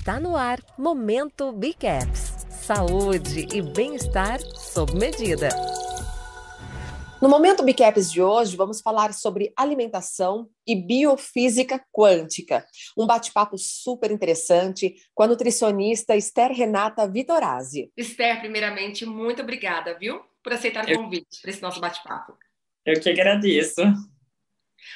Está 0.00 0.18
no 0.18 0.34
ar 0.34 0.58
Momento 0.78 1.52
Bicaps. 1.52 2.46
Saúde 2.48 3.46
e 3.54 3.60
bem-estar 3.60 4.40
sob 4.40 4.94
medida. 4.94 5.50
No 7.20 7.28
Momento 7.28 7.62
Bicaps 7.62 8.10
de 8.10 8.22
hoje, 8.22 8.56
vamos 8.56 8.80
falar 8.80 9.12
sobre 9.12 9.52
alimentação 9.54 10.48
e 10.66 10.74
biofísica 10.74 11.84
quântica. 11.92 12.66
Um 12.96 13.06
bate-papo 13.06 13.58
super 13.58 14.10
interessante 14.10 14.94
com 15.14 15.22
a 15.22 15.26
nutricionista 15.26 16.16
Esther 16.16 16.50
Renata 16.50 17.06
Vitorazzi. 17.06 17.92
Esther, 17.94 18.40
primeiramente, 18.40 19.04
muito 19.04 19.42
obrigada, 19.42 19.98
viu, 19.98 20.18
por 20.42 20.54
aceitar 20.54 20.88
o 20.88 20.94
convite 20.96 21.42
para 21.42 21.50
esse 21.50 21.60
nosso 21.60 21.78
bate-papo. 21.78 22.38
Eu 22.86 22.98
que 22.98 23.10
agradeço. 23.10 23.82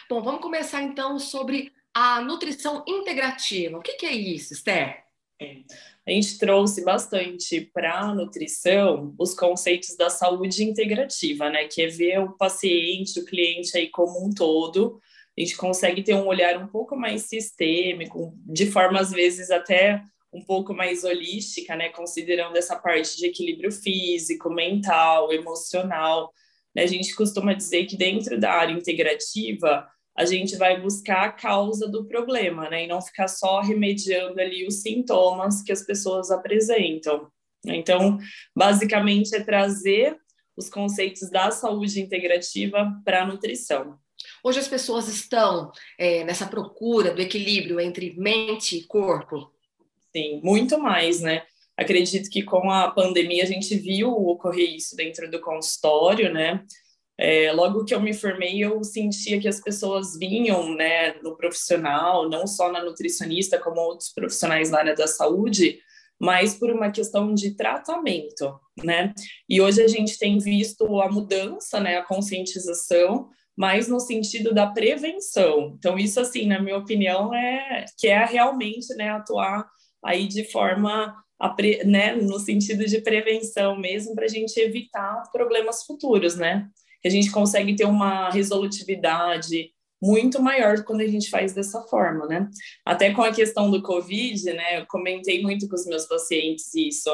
Bom, 0.09 0.23
vamos 0.23 0.41
começar 0.41 0.83
então 0.83 1.19
sobre 1.19 1.71
a 1.95 2.21
nutrição 2.21 2.85
integrativa. 2.89 3.79
O 3.79 3.83
que, 3.83 3.93
que 3.95 4.07
é 4.07 4.13
isso, 4.13 4.53
Esther? 4.53 5.05
É. 5.41 5.63
A 6.07 6.11
gente 6.11 6.39
trouxe 6.39 6.85
bastante 6.85 7.63
para 7.73 8.01
a 8.01 8.15
nutrição 8.15 9.15
os 9.19 9.35
conceitos 9.35 9.97
da 9.97 10.11
saúde 10.11 10.63
integrativa, 10.63 11.49
né? 11.49 11.67
Que 11.67 11.83
é 11.83 11.87
ver 11.87 12.19
o 12.21 12.37
paciente, 12.37 13.21
o 13.21 13.25
cliente 13.25 13.77
aí 13.77 13.89
como 13.89 14.25
um 14.25 14.31
todo. 14.31 15.01
A 15.37 15.41
gente 15.41 15.57
consegue 15.57 16.03
ter 16.03 16.15
um 16.15 16.27
olhar 16.27 16.59
um 16.59 16.67
pouco 16.67 16.95
mais 16.97 17.23
sistêmico, 17.23 18.35
de 18.45 18.71
forma 18.71 19.01
às 19.01 19.11
vezes 19.11 19.51
até 19.51 20.03
um 20.33 20.43
pouco 20.43 20.75
mais 20.75 21.05
holística, 21.05 21.75
né? 21.75 21.89
Considerando 21.89 22.57
essa 22.57 22.77
parte 22.77 23.17
de 23.17 23.27
equilíbrio 23.27 23.73
físico, 23.73 24.51
mental, 24.51 25.33
emocional. 25.33 26.31
Né? 26.75 26.83
A 26.83 26.87
gente 26.87 27.15
costuma 27.15 27.55
dizer 27.55 27.87
que 27.87 27.97
dentro 27.97 28.39
da 28.39 28.53
área 28.53 28.73
integrativa 28.73 29.89
a 30.17 30.25
gente 30.25 30.57
vai 30.57 30.81
buscar 30.81 31.25
a 31.25 31.33
causa 31.33 31.89
do 31.89 32.05
problema, 32.05 32.71
né? 32.71 32.85
E 32.85 32.87
não 32.87 33.03
ficar 33.03 33.29
só 33.29 33.61
remediando 33.61 34.41
ali 34.41 34.67
os 34.67 34.83
sintomas 34.83 35.63
que 35.63 35.73
as 35.73 35.83
pessoas 35.83 36.31
apresentam. 36.31 37.29
Então, 37.67 38.19
basicamente, 38.55 39.35
é 39.35 39.43
trazer 39.43 40.17
os 40.57 40.69
conceitos 40.69 41.31
da 41.31 41.51
saúde 41.51 42.01
integrativa 42.01 42.93
para 43.05 43.23
a 43.23 43.27
nutrição. 43.27 43.99
Hoje 44.43 44.61
as 44.61 44.69
pessoas 44.69 45.09
estão 45.09 45.73
é, 45.99 46.23
nessa 46.25 46.47
procura 46.47 47.13
do 47.13 47.21
equilíbrio 47.21 47.81
entre 47.81 48.15
mente 48.17 48.77
e 48.77 48.85
corpo? 48.85 49.53
Sim, 50.15 50.41
muito 50.45 50.79
mais, 50.79 51.21
né? 51.21 51.43
Acredito 51.77 52.31
que 52.31 52.43
com 52.45 52.71
a 52.71 52.91
pandemia 52.93 53.43
a 53.43 53.47
gente 53.47 53.77
viu 53.77 54.11
ocorrer 54.11 54.77
isso 54.77 54.95
dentro 54.95 55.29
do 55.29 55.41
consultório, 55.41 56.33
né? 56.33 56.65
É, 57.17 57.53
logo 57.53 57.85
que 57.85 57.95
eu 57.95 58.01
me 58.01 58.13
formei, 58.13 58.59
eu 58.59 58.83
sentia 58.83 59.41
que 59.41 59.47
as 59.47 59.61
pessoas 59.61 60.19
vinham 60.19 60.75
né, 60.75 61.15
no 61.23 61.37
profissional, 61.37 62.29
não 62.29 62.47
só 62.47 62.73
na 62.73 62.83
nutricionista, 62.83 63.59
como 63.59 63.81
outros 63.81 64.13
profissionais 64.13 64.71
na 64.71 64.79
área 64.79 64.95
da 64.95 65.07
saúde, 65.07 65.79
mas 66.21 66.55
por 66.55 66.71
uma 66.71 66.91
questão 66.91 67.35
de 67.35 67.55
tratamento, 67.55 68.59
né? 68.83 69.13
E 69.49 69.61
hoje 69.61 69.83
a 69.83 69.89
gente 69.89 70.19
tem 70.19 70.39
visto 70.39 71.01
a 71.01 71.11
mudança, 71.11 71.81
né, 71.81 71.99
a 71.99 72.05
conscientização, 72.05 73.29
mas 73.57 73.89
no 73.89 74.01
sentido 74.01 74.53
da 74.53 74.67
prevenção. 74.67 75.75
Então, 75.79 75.99
isso, 75.99 76.19
assim, 76.19 76.47
na 76.47 76.61
minha 76.61 76.77
opinião, 76.77 77.33
é 77.35 77.85
que 77.99 78.09
é 78.09 78.25
realmente 78.25 78.93
né, 78.97 79.11
atuar 79.11 79.67
aí 80.05 80.27
de 80.27 80.45
forma, 80.51 81.15
né, 81.85 82.17
no 82.17 82.39
sentido 82.39 82.85
de 82.85 83.01
prevenção 83.01 83.77
mesmo, 83.79 84.15
para 84.15 84.25
a 84.25 84.29
gente 84.29 84.59
evitar 84.59 85.23
problemas 85.33 85.85
futuros, 85.85 86.37
né? 86.37 86.69
Que 87.05 87.09
a 87.09 87.11
gente 87.11 87.31
consegue 87.31 87.77
ter 87.77 87.85
uma 87.85 88.31
resolutividade 88.31 89.71
muito 90.03 90.43
maior 90.43 90.83
quando 90.85 91.03
a 91.03 91.07
gente 91.07 91.29
faz 91.29 91.53
dessa 91.53 91.83
forma, 91.83 92.27
né? 92.27 92.49
Até 92.83 93.13
com 93.13 93.21
a 93.23 93.31
questão 93.31 93.71
do 93.71 93.83
Covid, 93.83 94.43
né? 94.55 94.81
Eu 94.81 94.87
comentei 94.87 95.43
muito 95.43 95.69
com 95.69 95.75
os 95.75 95.85
meus 95.85 96.07
pacientes 96.07 96.75
isso. 96.75 97.11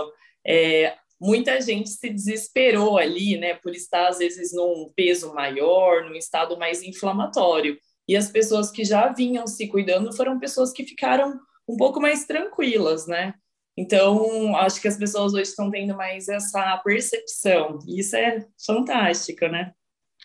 É, 0.47 0.95
muita 1.21 1.61
gente 1.61 1.91
se 1.91 2.09
desesperou 2.09 2.99
ali, 2.99 3.37
né? 3.37 3.55
Por 3.55 3.75
estar, 3.75 4.07
às 4.07 4.19
vezes, 4.19 4.53
num 4.55 4.93
peso 4.95 5.35
maior, 5.35 6.05
num 6.05 6.15
estado 6.15 6.57
mais 6.57 6.85
inflamatório. 6.85 7.77
E 8.07 8.17
as 8.17 8.31
pessoas 8.31 8.71
que 8.71 8.85
já 8.85 9.13
vinham 9.13 9.45
se 9.45 9.67
cuidando 9.67 10.15
foram 10.17 10.39
pessoas 10.39 10.73
que 10.73 10.85
ficaram 10.85 11.37
um 11.69 11.77
pouco 11.77 12.01
mais 12.01 12.27
tranquilas, 12.27 13.09
né? 13.09 13.35
Então, 13.77 14.55
acho 14.55 14.81
que 14.81 14.87
as 14.87 14.97
pessoas 14.97 15.35
hoje 15.35 15.51
estão 15.51 15.69
tendo 15.69 15.97
mais 15.97 16.29
essa 16.29 16.77
percepção. 16.85 17.81
Isso 17.89 18.15
é 18.15 18.47
fantástico, 18.65 19.49
né? 19.49 19.73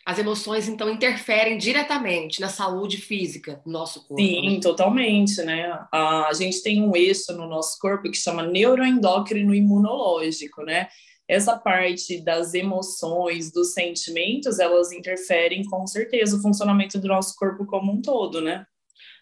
As 0.06 0.20
emoções, 0.20 0.68
então, 0.68 0.88
interferem 0.88 1.58
diretamente 1.58 2.40
na 2.40 2.48
saúde 2.48 2.98
física 2.98 3.60
do 3.66 3.72
nosso 3.72 4.08
corpo. 4.08 4.22
Sim, 4.22 4.56
né? 4.56 4.60
totalmente, 4.62 5.42
né? 5.42 5.80
A 5.92 6.30
gente 6.34 6.62
tem 6.62 6.80
um 6.80 6.96
eixo 6.96 7.34
no 7.34 7.48
nosso 7.48 7.80
corpo 7.80 8.12
que 8.12 8.18
chama 8.18 8.44
neuroendócrino 8.44 9.56
imunológico, 9.56 10.62
né? 10.62 10.90
Essa 11.28 11.58
parte 11.58 12.22
das 12.22 12.54
emoções, 12.54 13.52
dos 13.52 13.74
sentimentos, 13.74 14.60
elas 14.60 14.92
interferem 14.92 15.64
com 15.64 15.88
certeza 15.88 16.38
o 16.38 16.42
funcionamento 16.42 17.00
do 17.00 17.08
nosso 17.08 17.34
corpo 17.36 17.66
como 17.66 17.92
um 17.92 18.00
todo, 18.00 18.40
né? 18.42 18.64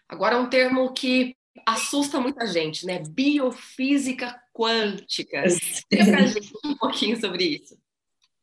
Agora, 0.06 0.38
um 0.38 0.50
termo 0.50 0.92
que 0.92 1.34
assusta 1.66 2.20
muita 2.20 2.46
gente, 2.46 2.84
né? 2.84 3.02
Biofísica 3.08 4.38
quântica. 4.52 5.46
Explica 5.46 6.04
pra 6.04 6.26
gente 6.28 6.52
um 6.62 6.76
pouquinho 6.76 7.18
sobre 7.18 7.44
isso. 7.44 7.74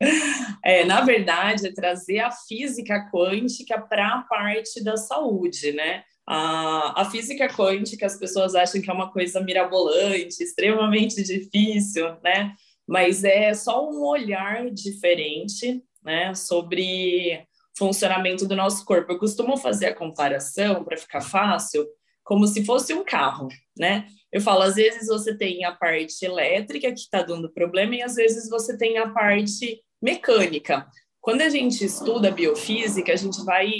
É, 0.63 0.85
na 0.85 1.01
verdade, 1.01 1.67
é 1.67 1.73
trazer 1.73 2.19
a 2.19 2.29
física 2.29 3.09
quântica 3.11 3.81
para 3.81 4.15
a 4.15 4.21
parte 4.21 4.83
da 4.83 4.95
saúde, 4.95 5.71
né? 5.71 6.03
A, 6.27 7.01
a 7.01 7.05
física 7.09 7.47
quântica, 7.47 8.05
as 8.05 8.15
pessoas 8.15 8.53
acham 8.53 8.79
que 8.79 8.89
é 8.89 8.93
uma 8.93 9.11
coisa 9.11 9.41
mirabolante, 9.41 10.43
extremamente 10.43 11.21
difícil, 11.23 12.15
né? 12.23 12.53
Mas 12.87 13.23
é 13.23 13.53
só 13.53 13.89
um 13.89 14.03
olhar 14.05 14.69
diferente, 14.69 15.83
né, 16.03 16.33
sobre 16.35 17.43
funcionamento 17.77 18.47
do 18.47 18.55
nosso 18.55 18.85
corpo. 18.85 19.11
Eu 19.11 19.19
costumo 19.19 19.57
fazer 19.57 19.87
a 19.87 19.95
comparação, 19.95 20.83
para 20.83 20.97
ficar 20.97 21.21
fácil, 21.21 21.87
como 22.23 22.45
se 22.45 22.63
fosse 22.63 22.93
um 22.93 23.03
carro, 23.03 23.47
né? 23.77 24.05
Eu 24.31 24.41
falo, 24.41 24.61
às 24.61 24.75
vezes 24.75 25.07
você 25.07 25.35
tem 25.35 25.65
a 25.65 25.71
parte 25.71 26.23
elétrica 26.23 26.91
que 26.91 26.99
está 26.99 27.21
dando 27.21 27.51
problema 27.51 27.95
e 27.95 28.01
às 28.01 28.15
vezes 28.15 28.49
você 28.49 28.77
tem 28.77 28.97
a 28.97 29.09
parte 29.09 29.81
mecânica. 30.01 30.87
Quando 31.19 31.41
a 31.41 31.49
gente 31.49 31.85
estuda 31.85 32.31
biofísica, 32.31 33.13
a 33.13 33.15
gente 33.15 33.43
vai 33.43 33.71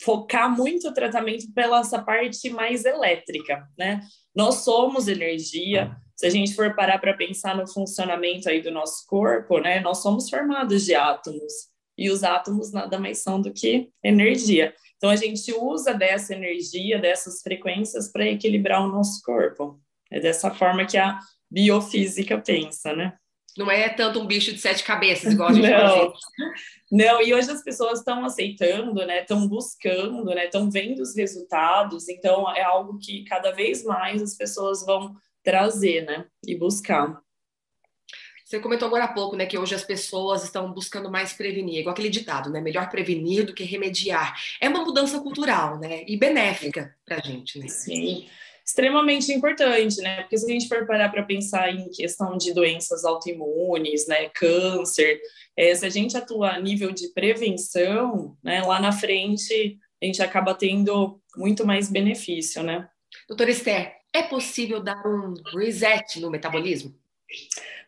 focar 0.00 0.54
muito 0.54 0.88
o 0.88 0.94
tratamento 0.94 1.52
pela 1.52 1.80
essa 1.80 2.00
parte 2.00 2.48
mais 2.50 2.84
elétrica, 2.84 3.68
né? 3.76 4.00
Nós 4.34 4.56
somos 4.56 5.08
energia. 5.08 5.96
Se 6.16 6.26
a 6.26 6.30
gente 6.30 6.54
for 6.54 6.74
parar 6.74 6.98
para 6.98 7.14
pensar 7.14 7.56
no 7.56 7.66
funcionamento 7.66 8.48
aí 8.48 8.62
do 8.62 8.70
nosso 8.70 9.04
corpo, 9.06 9.58
né? 9.58 9.80
Nós 9.80 9.98
somos 9.98 10.30
formados 10.30 10.84
de 10.84 10.94
átomos 10.94 11.52
e 11.96 12.10
os 12.10 12.22
átomos 12.22 12.72
nada 12.72 12.98
mais 12.98 13.18
são 13.18 13.40
do 13.40 13.52
que 13.52 13.90
energia. 14.02 14.72
Então 14.96 15.10
a 15.10 15.16
gente 15.16 15.52
usa 15.52 15.92
dessa 15.92 16.34
energia, 16.34 16.98
dessas 16.98 17.42
frequências 17.42 18.10
para 18.10 18.26
equilibrar 18.26 18.84
o 18.84 18.88
nosso 18.88 19.20
corpo. 19.22 19.80
É 20.10 20.20
dessa 20.20 20.50
forma 20.54 20.86
que 20.86 20.96
a 20.96 21.18
biofísica 21.50 22.38
pensa, 22.38 22.94
né? 22.94 23.16
Não 23.58 23.70
é 23.70 23.88
tanto 23.88 24.20
um 24.20 24.26
bicho 24.26 24.52
de 24.52 24.58
sete 24.60 24.84
cabeças, 24.84 25.32
igual 25.32 25.48
a 25.48 25.52
gente 25.52 25.68
não. 25.68 26.12
Não, 26.90 27.20
e 27.20 27.34
hoje 27.34 27.50
as 27.50 27.62
pessoas 27.62 27.98
estão 27.98 28.24
aceitando, 28.24 29.04
né? 29.04 29.20
Estão 29.20 29.46
buscando, 29.46 30.24
né? 30.26 30.46
Estão 30.46 30.70
vendo 30.70 31.00
os 31.00 31.14
resultados. 31.16 32.08
Então 32.08 32.48
é 32.54 32.62
algo 32.62 32.98
que 32.98 33.24
cada 33.24 33.50
vez 33.50 33.82
mais 33.84 34.22
as 34.22 34.34
pessoas 34.34 34.86
vão 34.86 35.14
trazer, 35.42 36.06
né? 36.06 36.24
E 36.46 36.54
buscar. 36.54 37.20
Você 38.44 38.60
comentou 38.60 38.86
agora 38.86 39.04
há 39.04 39.12
pouco, 39.12 39.36
né, 39.36 39.44
que 39.44 39.58
hoje 39.58 39.74
as 39.74 39.84
pessoas 39.84 40.42
estão 40.42 40.72
buscando 40.72 41.10
mais 41.10 41.34
prevenir, 41.34 41.80
igual 41.80 41.92
aquele 41.92 42.08
ditado, 42.08 42.48
né, 42.48 42.62
melhor 42.62 42.88
prevenir 42.88 43.44
do 43.44 43.52
que 43.52 43.62
remediar. 43.62 44.34
É 44.58 44.70
uma 44.70 44.82
mudança 44.82 45.20
cultural, 45.20 45.78
né, 45.78 46.02
e 46.06 46.16
benéfica 46.16 46.96
para 47.04 47.16
a 47.16 47.20
gente, 47.20 47.58
né? 47.58 47.68
Sim 47.68 48.26
extremamente 48.68 49.32
importante, 49.32 49.96
né? 50.02 50.20
Porque 50.20 50.36
se 50.36 50.44
a 50.44 50.52
gente 50.52 50.68
for 50.68 50.86
parar 50.86 51.08
para 51.08 51.22
pensar 51.22 51.74
em 51.74 51.88
questão 51.88 52.36
de 52.36 52.52
doenças 52.52 53.02
autoimunes, 53.02 54.06
né, 54.06 54.28
câncer, 54.28 55.18
é, 55.56 55.74
se 55.74 55.86
a 55.86 55.88
gente 55.88 56.18
atua 56.18 56.50
a 56.50 56.60
nível 56.60 56.92
de 56.92 57.08
prevenção, 57.14 58.36
né, 58.44 58.60
lá 58.60 58.78
na 58.78 58.92
frente 58.92 59.78
a 60.00 60.04
gente 60.04 60.22
acaba 60.22 60.54
tendo 60.54 61.18
muito 61.34 61.66
mais 61.66 61.90
benefício, 61.90 62.62
né? 62.62 62.86
Doutora 63.26 63.50
Esther, 63.50 63.96
é 64.12 64.22
possível 64.22 64.80
dar 64.80 65.02
um 65.04 65.32
reset 65.58 66.20
no 66.20 66.30
metabolismo? 66.30 66.94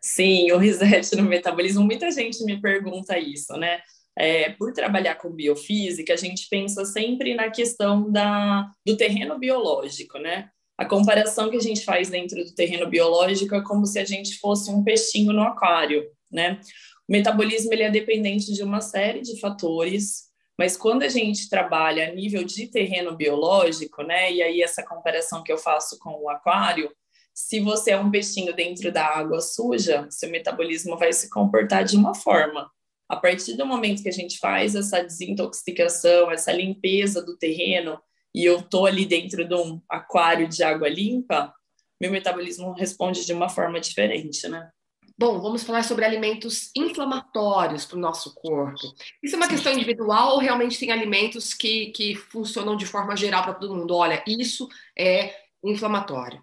Sim, 0.00 0.50
o 0.50 0.56
reset 0.56 1.14
no 1.14 1.24
metabolismo, 1.24 1.84
muita 1.84 2.10
gente 2.10 2.42
me 2.42 2.58
pergunta 2.58 3.18
isso, 3.18 3.52
né? 3.58 3.82
É, 4.16 4.50
por 4.52 4.72
trabalhar 4.72 5.16
com 5.16 5.30
biofísica, 5.30 6.14
a 6.14 6.16
gente 6.16 6.48
pensa 6.48 6.86
sempre 6.86 7.34
na 7.34 7.50
questão 7.50 8.10
da, 8.10 8.68
do 8.84 8.96
terreno 8.96 9.38
biológico, 9.38 10.18
né? 10.18 10.50
A 10.80 10.86
comparação 10.86 11.50
que 11.50 11.58
a 11.58 11.60
gente 11.60 11.84
faz 11.84 12.08
dentro 12.08 12.42
do 12.42 12.54
terreno 12.54 12.88
biológico 12.88 13.54
é 13.54 13.62
como 13.62 13.84
se 13.84 13.98
a 13.98 14.04
gente 14.04 14.38
fosse 14.38 14.70
um 14.70 14.82
peixinho 14.82 15.30
no 15.30 15.42
aquário, 15.42 16.10
né? 16.32 16.58
O 17.06 17.12
metabolismo 17.12 17.70
ele 17.74 17.82
é 17.82 17.90
dependente 17.90 18.50
de 18.54 18.62
uma 18.62 18.80
série 18.80 19.20
de 19.20 19.38
fatores, 19.38 20.30
mas 20.58 20.78
quando 20.78 21.02
a 21.02 21.08
gente 21.08 21.50
trabalha 21.50 22.08
a 22.08 22.14
nível 22.14 22.42
de 22.44 22.66
terreno 22.66 23.14
biológico, 23.14 24.02
né? 24.02 24.32
E 24.32 24.42
aí 24.42 24.62
essa 24.62 24.82
comparação 24.82 25.42
que 25.42 25.52
eu 25.52 25.58
faço 25.58 25.98
com 25.98 26.18
o 26.22 26.30
aquário, 26.30 26.90
Se 27.32 27.60
você 27.60 27.92
é 27.92 27.98
um 27.98 28.10
peixinho 28.10 28.54
dentro 28.54 28.92
da 28.92 29.04
água 29.04 29.40
suja, 29.40 30.06
seu 30.10 30.30
metabolismo 30.30 30.96
vai 30.96 31.12
se 31.12 31.28
comportar 31.30 31.84
de 31.84 31.96
uma 31.96 32.14
forma. 32.14 32.70
A 33.08 33.16
partir 33.16 33.56
do 33.56 33.66
momento 33.66 34.02
que 34.02 34.08
a 34.08 34.12
gente 34.12 34.38
faz 34.38 34.74
essa 34.74 35.02
desintoxicação, 35.02 36.30
essa 36.30 36.52
limpeza 36.52 37.22
do 37.22 37.36
terreno, 37.36 38.00
e 38.34 38.44
eu 38.44 38.62
tô 38.62 38.86
ali 38.86 39.06
dentro 39.06 39.46
de 39.46 39.54
um 39.54 39.80
aquário 39.88 40.48
de 40.48 40.62
água 40.62 40.88
limpa, 40.88 41.52
meu 42.00 42.10
metabolismo 42.10 42.72
responde 42.72 43.24
de 43.26 43.32
uma 43.32 43.48
forma 43.48 43.78
diferente, 43.78 44.48
né? 44.48 44.70
Bom, 45.18 45.38
vamos 45.38 45.62
falar 45.62 45.82
sobre 45.82 46.06
alimentos 46.06 46.70
inflamatórios 46.74 47.84
para 47.84 47.98
o 47.98 48.00
nosso 48.00 48.34
corpo. 48.34 48.80
Isso 49.22 49.34
é 49.34 49.36
uma 49.36 49.44
Sim. 49.44 49.52
questão 49.52 49.72
individual 49.74 50.32
ou 50.32 50.38
realmente 50.38 50.78
tem 50.78 50.90
alimentos 50.90 51.52
que, 51.52 51.90
que 51.90 52.14
funcionam 52.14 52.74
de 52.74 52.86
forma 52.86 53.14
geral 53.14 53.42
para 53.42 53.52
todo 53.52 53.74
mundo? 53.74 53.94
Olha, 53.94 54.24
isso 54.26 54.66
é 54.98 55.34
inflamatório. 55.62 56.42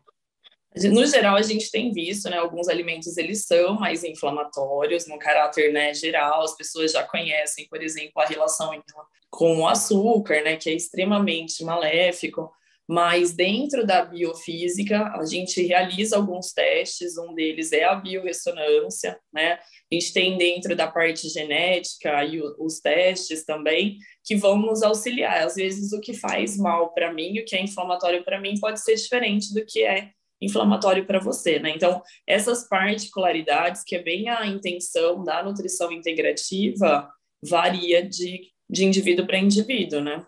No 0.91 1.05
geral, 1.05 1.35
a 1.35 1.41
gente 1.41 1.71
tem 1.71 1.91
visto, 1.91 2.29
né, 2.29 2.37
alguns 2.37 2.67
alimentos 2.67 3.17
eles 3.17 3.45
são 3.45 3.75
mais 3.75 4.03
inflamatórios 4.03 5.07
no 5.07 5.17
caráter 5.17 5.71
né, 5.71 5.93
geral. 5.93 6.41
As 6.43 6.55
pessoas 6.55 6.91
já 6.91 7.03
conhecem, 7.03 7.67
por 7.69 7.81
exemplo, 7.81 8.21
a 8.21 8.25
relação 8.25 8.71
com 9.29 9.59
o 9.59 9.67
açúcar, 9.67 10.41
né, 10.43 10.55
que 10.55 10.69
é 10.69 10.73
extremamente 10.73 11.63
maléfico. 11.63 12.51
Mas 12.89 13.33
dentro 13.33 13.85
da 13.85 14.05
biofísica, 14.05 15.11
a 15.13 15.25
gente 15.25 15.61
realiza 15.61 16.15
alguns 16.15 16.53
testes, 16.53 17.17
um 17.17 17.33
deles 17.33 17.73
é 17.73 17.83
a 17.83 17.95
biorressonância, 17.95 19.19
né? 19.33 19.59
A 19.91 19.95
gente 19.95 20.13
tem 20.13 20.37
dentro 20.37 20.73
da 20.73 20.87
parte 20.87 21.27
genética 21.27 22.23
e 22.23 22.41
os 22.57 22.79
testes 22.79 23.43
também 23.43 23.97
que 24.23 24.37
vão 24.37 24.57
nos 24.57 24.83
auxiliar. 24.83 25.43
Às 25.43 25.55
vezes 25.55 25.91
o 25.91 25.99
que 25.99 26.13
faz 26.13 26.55
mal 26.57 26.93
para 26.93 27.13
mim, 27.13 27.37
o 27.39 27.45
que 27.45 27.57
é 27.57 27.61
inflamatório 27.61 28.23
para 28.23 28.39
mim 28.39 28.57
pode 28.57 28.79
ser 28.79 28.95
diferente 28.95 29.53
do 29.53 29.65
que 29.65 29.83
é 29.83 30.11
inflamatório 30.41 31.05
para 31.05 31.19
você, 31.19 31.59
né? 31.59 31.71
Então, 31.75 32.01
essas 32.25 32.67
particularidades, 32.67 33.83
que 33.83 33.95
é 33.95 34.03
bem 34.03 34.29
a 34.29 34.45
intenção 34.45 35.23
da 35.23 35.43
nutrição 35.43 35.91
integrativa, 35.91 37.09
varia 37.41 38.07
de, 38.07 38.51
de 38.69 38.85
indivíduo 38.85 39.25
para 39.25 39.37
indivíduo, 39.39 40.01
né? 40.01 40.25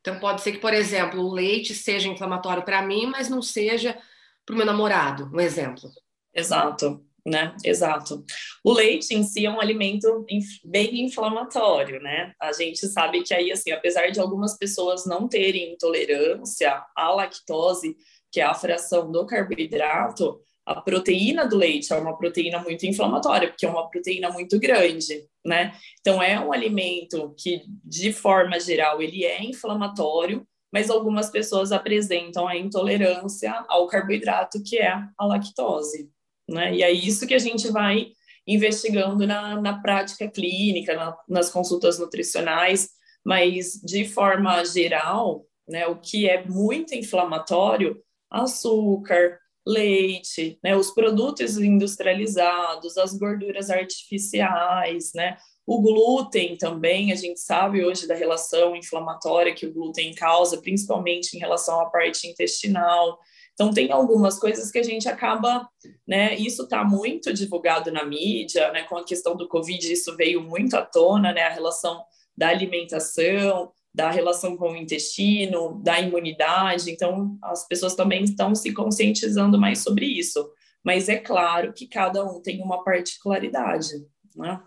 Então, 0.00 0.20
pode 0.20 0.40
ser 0.40 0.52
que, 0.52 0.58
por 0.58 0.72
exemplo, 0.72 1.20
o 1.20 1.32
leite 1.32 1.74
seja 1.74 2.08
inflamatório 2.08 2.62
para 2.62 2.80
mim, 2.82 3.06
mas 3.06 3.28
não 3.28 3.42
seja 3.42 3.98
para 4.44 4.54
o 4.54 4.56
meu 4.56 4.64
namorado, 4.64 5.28
um 5.34 5.40
exemplo. 5.40 5.90
Exato, 6.32 7.04
né? 7.26 7.56
Exato. 7.64 8.24
O 8.62 8.72
leite 8.72 9.12
em 9.12 9.24
si 9.24 9.44
é 9.44 9.50
um 9.50 9.60
alimento 9.60 10.24
bem 10.64 11.04
inflamatório, 11.04 12.00
né? 12.00 12.32
A 12.40 12.52
gente 12.52 12.86
sabe 12.86 13.24
que 13.24 13.34
aí, 13.34 13.50
assim, 13.50 13.72
apesar 13.72 14.10
de 14.10 14.20
algumas 14.20 14.56
pessoas 14.56 15.04
não 15.06 15.26
terem 15.26 15.72
intolerância 15.72 16.84
à 16.94 17.10
lactose, 17.10 17.96
que 18.30 18.40
é 18.40 18.44
a 18.44 18.54
fração 18.54 19.10
do 19.10 19.26
carboidrato, 19.26 20.40
a 20.66 20.80
proteína 20.80 21.46
do 21.46 21.56
leite 21.56 21.92
é 21.92 21.96
uma 21.96 22.18
proteína 22.18 22.58
muito 22.58 22.84
inflamatória, 22.84 23.48
porque 23.48 23.64
é 23.64 23.68
uma 23.68 23.88
proteína 23.88 24.30
muito 24.30 24.58
grande, 24.58 25.24
né? 25.44 25.72
Então 26.00 26.20
é 26.20 26.40
um 26.40 26.52
alimento 26.52 27.32
que, 27.38 27.62
de 27.84 28.12
forma 28.12 28.58
geral, 28.58 29.00
ele 29.00 29.24
é 29.24 29.44
inflamatório, 29.44 30.46
mas 30.72 30.90
algumas 30.90 31.30
pessoas 31.30 31.70
apresentam 31.70 32.48
a 32.48 32.56
intolerância 32.56 33.64
ao 33.68 33.86
carboidrato, 33.86 34.60
que 34.62 34.76
é 34.76 34.90
a 34.90 35.24
lactose, 35.24 36.10
né? 36.48 36.74
E 36.74 36.82
é 36.82 36.90
isso 36.90 37.28
que 37.28 37.34
a 37.34 37.38
gente 37.38 37.70
vai 37.70 38.08
investigando 38.44 39.24
na, 39.24 39.60
na 39.60 39.80
prática 39.80 40.28
clínica, 40.28 40.94
na, 40.94 41.16
nas 41.28 41.48
consultas 41.48 41.98
nutricionais, 41.98 42.90
mas 43.24 43.80
de 43.84 44.04
forma 44.04 44.64
geral, 44.64 45.44
né, 45.68 45.86
o 45.86 45.96
que 45.96 46.28
é 46.28 46.44
muito 46.46 46.94
inflamatório, 46.94 48.00
açúcar, 48.30 49.38
leite, 49.66 50.58
né, 50.62 50.76
os 50.76 50.92
produtos 50.92 51.58
industrializados, 51.58 52.96
as 52.96 53.18
gorduras 53.18 53.68
artificiais, 53.68 55.10
né, 55.14 55.36
o 55.66 55.82
glúten 55.82 56.56
também, 56.56 57.10
a 57.10 57.16
gente 57.16 57.40
sabe 57.40 57.84
hoje 57.84 58.06
da 58.06 58.14
relação 58.14 58.76
inflamatória 58.76 59.52
que 59.52 59.66
o 59.66 59.72
glúten 59.72 60.14
causa, 60.14 60.62
principalmente 60.62 61.36
em 61.36 61.40
relação 61.40 61.80
à 61.80 61.86
parte 61.86 62.28
intestinal. 62.28 63.18
Então, 63.52 63.72
tem 63.72 63.90
algumas 63.90 64.38
coisas 64.38 64.70
que 64.70 64.78
a 64.78 64.82
gente 64.82 65.08
acaba, 65.08 65.66
né? 66.06 66.36
Isso 66.36 66.64
está 66.64 66.84
muito 66.84 67.32
divulgado 67.32 67.90
na 67.90 68.04
mídia, 68.04 68.70
né? 68.70 68.84
Com 68.84 68.98
a 68.98 69.04
questão 69.04 69.34
do 69.34 69.48
Covid, 69.48 69.92
isso 69.92 70.14
veio 70.14 70.40
muito 70.40 70.76
à 70.76 70.82
tona, 70.82 71.32
né? 71.32 71.42
A 71.42 71.52
relação 71.52 72.04
da 72.36 72.48
alimentação, 72.48 73.72
da 73.96 74.10
relação 74.10 74.58
com 74.58 74.72
o 74.72 74.76
intestino, 74.76 75.80
da 75.82 75.98
imunidade. 75.98 76.90
Então, 76.90 77.38
as 77.42 77.66
pessoas 77.66 77.94
também 77.94 78.22
estão 78.24 78.54
se 78.54 78.70
conscientizando 78.74 79.58
mais 79.58 79.78
sobre 79.78 80.04
isso. 80.04 80.46
Mas 80.84 81.08
é 81.08 81.16
claro 81.16 81.72
que 81.72 81.88
cada 81.88 82.22
um 82.22 82.42
tem 82.42 82.60
uma 82.60 82.84
particularidade, 82.84 83.88
né? 84.36 84.60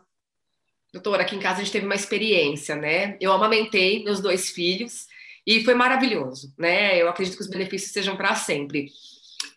Doutora, 0.91 1.21
aqui 1.21 1.35
em 1.35 1.39
casa 1.39 1.61
a 1.61 1.63
gente 1.63 1.71
teve 1.71 1.85
uma 1.85 1.93
experiência, 1.93 2.75
né? 2.75 3.15
Eu 3.21 3.31
amamentei 3.31 4.03
meus 4.03 4.19
dois 4.19 4.49
filhos 4.49 5.05
e 5.45 5.63
foi 5.63 5.75
maravilhoso, 5.75 6.51
né? 6.57 6.99
Eu 6.99 7.07
acredito 7.07 7.35
que 7.37 7.43
os 7.43 7.49
benefícios 7.49 7.91
sejam 7.91 8.17
para 8.17 8.33
sempre. 8.33 8.87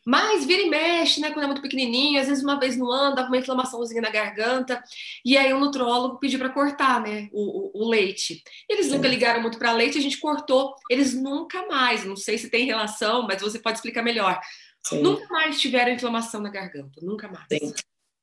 Mas 0.04 0.44
vira 0.44 0.62
e 0.62 0.68
mexe, 0.68 1.20
né? 1.20 1.30
Quando 1.30 1.44
é 1.44 1.46
muito 1.46 1.62
pequenininho, 1.62 2.20
às 2.20 2.26
vezes 2.26 2.42
uma 2.42 2.58
vez 2.58 2.76
no 2.76 2.90
ano 2.90 3.14
dava 3.14 3.28
uma 3.28 3.38
inflamaçãozinha 3.38 4.02
na 4.02 4.10
garganta. 4.10 4.82
E 5.24 5.36
aí 5.36 5.52
o 5.52 5.60
nutrólogo 5.60 6.18
pediu 6.18 6.38
para 6.38 6.50
cortar, 6.50 7.00
né? 7.00 7.28
O, 7.32 7.80
o, 7.80 7.84
o, 7.84 7.88
leite. 7.88 8.42
Eles 8.68 8.90
nunca 8.90 9.06
ligaram 9.06 9.40
muito 9.40 9.58
para 9.58 9.72
leite, 9.72 9.98
a 9.98 10.02
gente 10.02 10.18
cortou. 10.18 10.74
Eles 10.90 11.14
nunca 11.14 11.66
mais, 11.66 12.04
não 12.04 12.16
sei 12.16 12.36
se 12.36 12.50
tem 12.50 12.66
relação, 12.66 13.26
mas 13.26 13.40
você 13.40 13.60
pode 13.60 13.78
explicar 13.78 14.02
melhor. 14.02 14.40
Sim. 14.84 15.02
Nunca 15.02 15.26
mais 15.28 15.60
tiveram 15.60 15.92
inflamação 15.92 16.40
na 16.40 16.50
garganta, 16.50 17.00
nunca 17.00 17.28
mais. 17.28 17.46
Sim. 17.48 17.72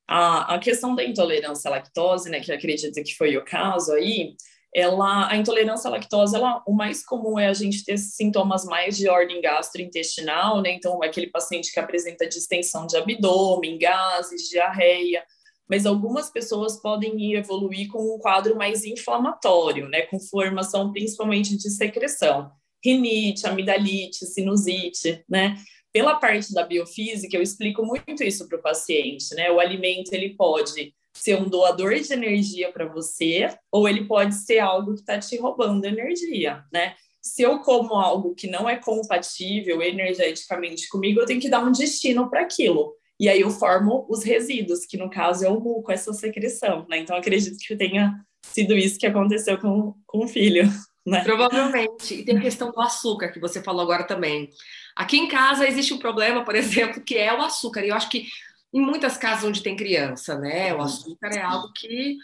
A, 0.06 0.56
a 0.56 0.58
questão 0.58 0.94
da 0.94 1.02
intolerância 1.02 1.68
à 1.68 1.70
lactose, 1.70 2.28
né? 2.28 2.40
Que 2.40 2.52
acredito 2.52 3.02
que 3.02 3.16
foi 3.16 3.36
o 3.38 3.44
caso 3.44 3.92
aí 3.92 4.34
ela, 4.74 5.28
a 5.28 5.36
intolerância 5.36 5.88
à 5.88 5.90
lactose, 5.90 6.34
ela, 6.34 6.62
o 6.66 6.72
mais 6.72 7.04
comum 7.04 7.38
é 7.38 7.48
a 7.48 7.52
gente 7.52 7.84
ter 7.84 7.98
sintomas 7.98 8.64
mais 8.64 8.96
de 8.96 9.08
ordem 9.08 9.40
gastrointestinal, 9.40 10.62
né? 10.62 10.72
Então, 10.72 11.02
aquele 11.02 11.26
paciente 11.26 11.72
que 11.72 11.80
apresenta 11.80 12.28
distensão 12.28 12.86
de 12.86 12.96
abdômen, 12.96 13.78
gases, 13.78 14.48
diarreia, 14.48 15.24
mas 15.68 15.86
algumas 15.86 16.30
pessoas 16.30 16.80
podem 16.80 17.34
evoluir 17.34 17.88
com 17.88 18.14
um 18.14 18.18
quadro 18.18 18.56
mais 18.56 18.84
inflamatório, 18.84 19.88
né? 19.88 20.02
Com 20.02 20.20
formação 20.20 20.92
principalmente 20.92 21.56
de 21.56 21.70
secreção, 21.70 22.50
rinite, 22.84 23.46
amidalite, 23.46 24.24
sinusite, 24.24 25.24
né? 25.28 25.56
Pela 25.92 26.14
parte 26.14 26.54
da 26.54 26.64
biofísica, 26.64 27.36
eu 27.36 27.42
explico 27.42 27.84
muito 27.84 28.22
isso 28.22 28.48
para 28.48 28.58
o 28.58 28.62
paciente, 28.62 29.34
né? 29.34 29.50
O 29.50 29.58
alimento, 29.58 30.12
ele 30.12 30.36
pode 30.36 30.94
ser 31.14 31.36
um 31.36 31.48
doador 31.48 31.94
de 31.94 32.12
energia 32.12 32.70
para 32.72 32.86
você, 32.86 33.48
ou 33.70 33.88
ele 33.88 34.06
pode 34.06 34.34
ser 34.34 34.58
algo 34.58 34.94
que 34.94 35.00
está 35.00 35.18
te 35.18 35.36
roubando 35.36 35.84
energia, 35.84 36.64
né? 36.72 36.94
Se 37.20 37.42
eu 37.42 37.58
como 37.58 37.94
algo 37.94 38.34
que 38.34 38.46
não 38.46 38.68
é 38.68 38.76
compatível 38.76 39.82
energeticamente 39.82 40.88
comigo, 40.88 41.20
eu 41.20 41.26
tenho 41.26 41.40
que 41.40 41.50
dar 41.50 41.62
um 41.62 41.72
destino 41.72 42.30
para 42.30 42.40
aquilo. 42.40 42.94
E 43.18 43.28
aí 43.28 43.42
eu 43.42 43.50
formo 43.50 44.06
os 44.08 44.22
resíduos, 44.24 44.86
que 44.86 44.96
no 44.96 45.10
caso 45.10 45.44
é 45.44 45.48
o 45.48 45.60
muco, 45.60 45.92
essa 45.92 46.12
secreção, 46.14 46.86
né? 46.88 46.98
Então 46.98 47.14
acredito 47.14 47.58
que 47.58 47.76
tenha 47.76 48.14
sido 48.42 48.74
isso 48.74 48.98
que 48.98 49.06
aconteceu 49.06 49.58
com, 49.58 49.94
com 50.06 50.24
o 50.24 50.28
filho. 50.28 50.64
Né? 51.06 51.22
Provavelmente. 51.24 52.14
E 52.14 52.24
tem 52.24 52.38
a 52.38 52.40
questão 52.40 52.70
do 52.70 52.80
açúcar, 52.80 53.28
que 53.28 53.40
você 53.40 53.62
falou 53.62 53.82
agora 53.82 54.04
também. 54.04 54.50
Aqui 54.94 55.18
em 55.18 55.28
casa 55.28 55.66
existe 55.66 55.94
um 55.94 55.98
problema, 55.98 56.44
por 56.44 56.54
exemplo, 56.56 57.02
que 57.02 57.16
é 57.16 57.32
o 57.32 57.42
açúcar. 57.42 57.84
E 57.84 57.88
eu 57.88 57.94
acho 57.94 58.08
que 58.08 58.26
em 58.72 58.80
muitas 58.80 59.16
casas 59.16 59.44
onde 59.44 59.62
tem 59.62 59.76
criança, 59.76 60.38
né? 60.38 60.72
O 60.72 60.76
uhum. 60.76 60.82
açúcar 60.82 61.28
é 61.28 61.42
algo 61.42 61.72
que 61.72 62.16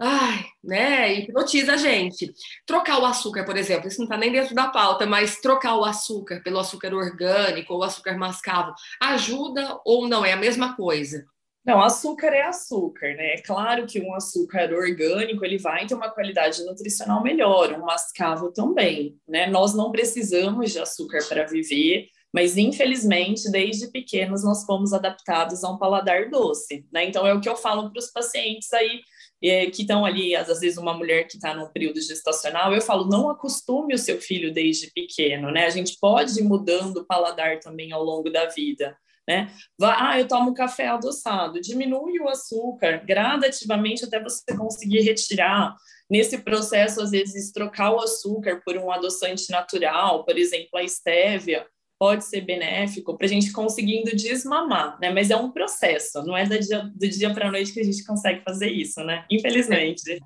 ai, 0.00 0.44
né, 0.62 1.12
hipnotiza 1.14 1.72
a 1.72 1.76
gente. 1.76 2.32
Trocar 2.64 3.00
o 3.00 3.04
açúcar, 3.04 3.44
por 3.44 3.56
exemplo, 3.56 3.88
isso 3.88 3.98
não 3.98 4.04
está 4.04 4.16
nem 4.16 4.30
dentro 4.30 4.54
da 4.54 4.68
pauta, 4.68 5.06
mas 5.06 5.40
trocar 5.40 5.74
o 5.74 5.84
açúcar 5.84 6.40
pelo 6.42 6.58
açúcar 6.58 6.94
orgânico 6.94 7.74
ou 7.74 7.82
açúcar 7.82 8.16
mascavo 8.16 8.72
ajuda 9.00 9.80
ou 9.84 10.08
não? 10.08 10.24
É 10.24 10.32
a 10.32 10.36
mesma 10.36 10.76
coisa? 10.76 11.24
Não, 11.64 11.82
açúcar 11.82 12.28
é 12.28 12.42
açúcar, 12.42 13.14
né? 13.14 13.34
É 13.34 13.42
claro 13.42 13.86
que 13.86 14.00
um 14.00 14.14
açúcar 14.14 14.72
orgânico 14.72 15.44
ele 15.44 15.58
vai 15.58 15.86
ter 15.86 15.94
uma 15.94 16.08
qualidade 16.10 16.64
nutricional 16.64 17.22
melhor, 17.22 17.72
um 17.72 17.84
mascavo 17.84 18.50
também, 18.52 19.18
né? 19.28 19.46
Nós 19.48 19.74
não 19.74 19.90
precisamos 19.90 20.72
de 20.72 20.78
açúcar 20.78 21.18
para 21.28 21.44
viver. 21.44 22.08
Mas, 22.32 22.56
infelizmente, 22.56 23.50
desde 23.50 23.90
pequenos, 23.90 24.44
nós 24.44 24.64
fomos 24.64 24.92
adaptados 24.92 25.64
a 25.64 25.70
um 25.70 25.78
paladar 25.78 26.28
doce, 26.28 26.86
né? 26.92 27.06
Então, 27.06 27.26
é 27.26 27.32
o 27.32 27.40
que 27.40 27.48
eu 27.48 27.56
falo 27.56 27.90
para 27.90 27.98
os 27.98 28.10
pacientes 28.10 28.72
aí 28.72 29.00
é, 29.42 29.66
que 29.66 29.82
estão 29.82 30.04
ali, 30.04 30.34
às 30.34 30.60
vezes, 30.60 30.76
uma 30.76 30.92
mulher 30.92 31.26
que 31.26 31.36
está 31.36 31.54
num 31.54 31.68
período 31.68 32.00
gestacional, 32.00 32.74
eu 32.74 32.82
falo, 32.82 33.08
não 33.08 33.30
acostume 33.30 33.94
o 33.94 33.98
seu 33.98 34.20
filho 34.20 34.52
desde 34.52 34.90
pequeno, 34.92 35.50
né? 35.50 35.66
A 35.66 35.70
gente 35.70 35.96
pode 36.00 36.38
ir 36.38 36.42
mudando 36.42 36.98
o 36.98 37.06
paladar 37.06 37.60
também 37.60 37.92
ao 37.92 38.02
longo 38.02 38.30
da 38.30 38.46
vida. 38.46 38.96
Né? 39.28 39.52
Ah, 39.82 40.18
eu 40.18 40.26
tomo 40.26 40.54
café 40.54 40.88
adoçado, 40.88 41.60
diminui 41.60 42.18
o 42.18 42.30
açúcar 42.30 43.04
gradativamente 43.04 44.02
até 44.02 44.18
você 44.22 44.56
conseguir 44.56 45.00
retirar. 45.00 45.76
Nesse 46.10 46.38
processo, 46.38 47.02
às 47.02 47.10
vezes, 47.10 47.52
trocar 47.52 47.92
o 47.92 48.00
açúcar 48.00 48.62
por 48.64 48.78
um 48.78 48.90
adoçante 48.90 49.50
natural, 49.50 50.24
por 50.24 50.38
exemplo, 50.38 50.78
a 50.78 50.82
estévia, 50.82 51.66
pode 51.98 52.24
ser 52.24 52.42
benéfico 52.42 53.16
para 53.16 53.26
a 53.26 53.28
gente 53.28 53.50
conseguindo 53.52 54.14
desmamar, 54.14 54.98
né? 55.00 55.10
Mas 55.10 55.30
é 55.30 55.36
um 55.36 55.50
processo, 55.50 56.22
não 56.24 56.36
é 56.36 56.46
do 56.46 56.58
dia, 56.58 56.92
dia 57.10 57.34
para 57.34 57.48
a 57.48 57.50
noite 57.50 57.72
que 57.72 57.80
a 57.80 57.84
gente 57.84 58.04
consegue 58.04 58.42
fazer 58.42 58.70
isso, 58.70 59.02
né? 59.02 59.24
Infelizmente. 59.30 60.20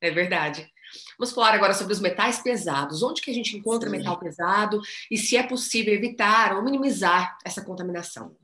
É 0.00 0.10
verdade. 0.10 0.70
Vamos 1.18 1.34
falar 1.34 1.54
agora 1.54 1.74
sobre 1.74 1.92
os 1.92 2.00
metais 2.00 2.40
pesados. 2.40 3.02
Onde 3.02 3.20
que 3.20 3.30
a 3.30 3.34
gente 3.34 3.56
encontra 3.56 3.90
Sim. 3.90 3.98
metal 3.98 4.18
pesado 4.18 4.80
e 5.10 5.18
se 5.18 5.36
é 5.36 5.42
possível 5.42 5.92
evitar 5.92 6.54
ou 6.54 6.62
minimizar 6.62 7.36
essa 7.44 7.62
contaminação? 7.62 8.36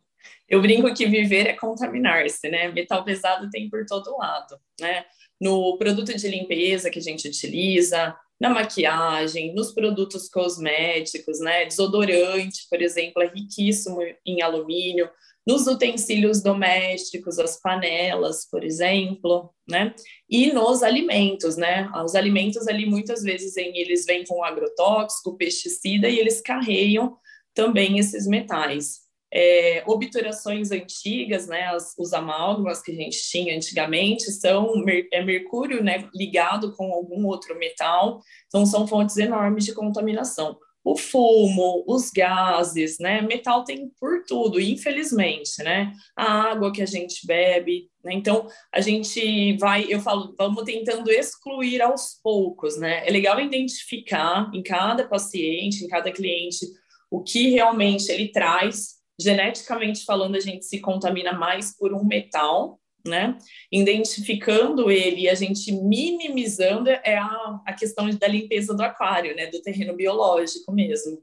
Eu 0.48 0.60
brinco 0.60 0.92
que 0.92 1.06
viver 1.06 1.46
é 1.46 1.52
contaminar-se, 1.54 2.48
né? 2.48 2.68
Metal 2.68 3.04
pesado 3.04 3.48
tem 3.50 3.70
por 3.70 3.84
todo 3.86 4.16
lado, 4.18 4.58
né? 4.80 5.04
No 5.40 5.76
produto 5.78 6.14
de 6.14 6.28
limpeza 6.28 6.90
que 6.90 6.98
a 6.98 7.02
gente 7.02 7.28
utiliza, 7.28 8.16
na 8.40 8.50
maquiagem, 8.50 9.54
nos 9.54 9.72
produtos 9.72 10.28
cosméticos, 10.28 11.40
né? 11.40 11.64
Desodorante, 11.66 12.66
por 12.68 12.82
exemplo, 12.82 13.22
é 13.22 13.28
riquíssimo 13.28 13.98
em 14.26 14.42
alumínio, 14.42 15.08
nos 15.46 15.66
utensílios 15.66 16.42
domésticos, 16.42 17.38
as 17.38 17.60
panelas, 17.60 18.48
por 18.50 18.64
exemplo, 18.64 19.50
né? 19.68 19.94
E 20.28 20.52
nos 20.52 20.82
alimentos, 20.82 21.56
né? 21.56 21.90
Os 22.04 22.14
alimentos 22.14 22.66
ali 22.66 22.86
muitas 22.86 23.22
vezes 23.22 23.56
eles 23.56 24.04
vêm 24.06 24.24
com 24.24 24.42
agrotóxico, 24.42 25.36
pesticida 25.36 26.08
e 26.08 26.18
eles 26.18 26.40
carregam 26.40 27.16
também 27.54 27.98
esses 27.98 28.26
metais 28.26 29.03
é, 29.34 29.82
obturações 29.84 30.70
antigas, 30.70 31.48
né, 31.48 31.64
as, 31.64 31.92
os 31.98 32.12
amálgamas 32.12 32.80
que 32.80 32.92
a 32.92 32.94
gente 32.94 33.20
tinha 33.28 33.56
antigamente, 33.56 34.30
são 34.30 34.76
mer, 34.76 35.08
é 35.12 35.24
mercúrio 35.24 35.82
né, 35.82 36.08
ligado 36.14 36.72
com 36.76 36.92
algum 36.92 37.26
outro 37.26 37.58
metal, 37.58 38.20
então 38.46 38.64
são 38.64 38.86
fontes 38.86 39.16
enormes 39.16 39.64
de 39.64 39.74
contaminação. 39.74 40.56
O 40.84 40.96
fumo, 40.96 41.82
os 41.88 42.10
gases, 42.10 42.98
né, 43.00 43.22
metal 43.22 43.64
tem 43.64 43.90
por 43.98 44.22
tudo, 44.24 44.60
infelizmente, 44.60 45.60
né, 45.64 45.92
a 46.16 46.50
água 46.50 46.70
que 46.70 46.82
a 46.82 46.86
gente 46.86 47.26
bebe, 47.26 47.88
né, 48.04 48.12
então 48.12 48.46
a 48.72 48.80
gente 48.80 49.56
vai, 49.56 49.84
eu 49.88 49.98
falo, 49.98 50.32
vamos 50.38 50.62
tentando 50.62 51.10
excluir 51.10 51.82
aos 51.82 52.20
poucos, 52.22 52.78
né, 52.78 53.04
é 53.04 53.10
legal 53.10 53.40
identificar 53.40 54.48
em 54.54 54.62
cada 54.62 55.08
paciente, 55.08 55.84
em 55.84 55.88
cada 55.88 56.12
cliente, 56.12 56.66
o 57.10 57.20
que 57.20 57.50
realmente 57.50 58.12
ele 58.12 58.28
traz 58.28 59.02
geneticamente 59.20 60.04
falando, 60.04 60.36
a 60.36 60.40
gente 60.40 60.64
se 60.64 60.80
contamina 60.80 61.32
mais 61.32 61.76
por 61.76 61.92
um 61.92 62.04
metal, 62.04 62.80
né? 63.06 63.36
Identificando 63.70 64.90
ele, 64.90 65.28
a 65.28 65.34
gente 65.34 65.70
minimizando 65.72 66.88
é 66.88 67.16
a, 67.16 67.60
a 67.66 67.72
questão 67.72 68.08
da 68.10 68.26
limpeza 68.26 68.74
do 68.74 68.82
aquário, 68.82 69.36
né? 69.36 69.46
Do 69.46 69.60
terreno 69.60 69.94
biológico 69.94 70.72
mesmo. 70.72 71.22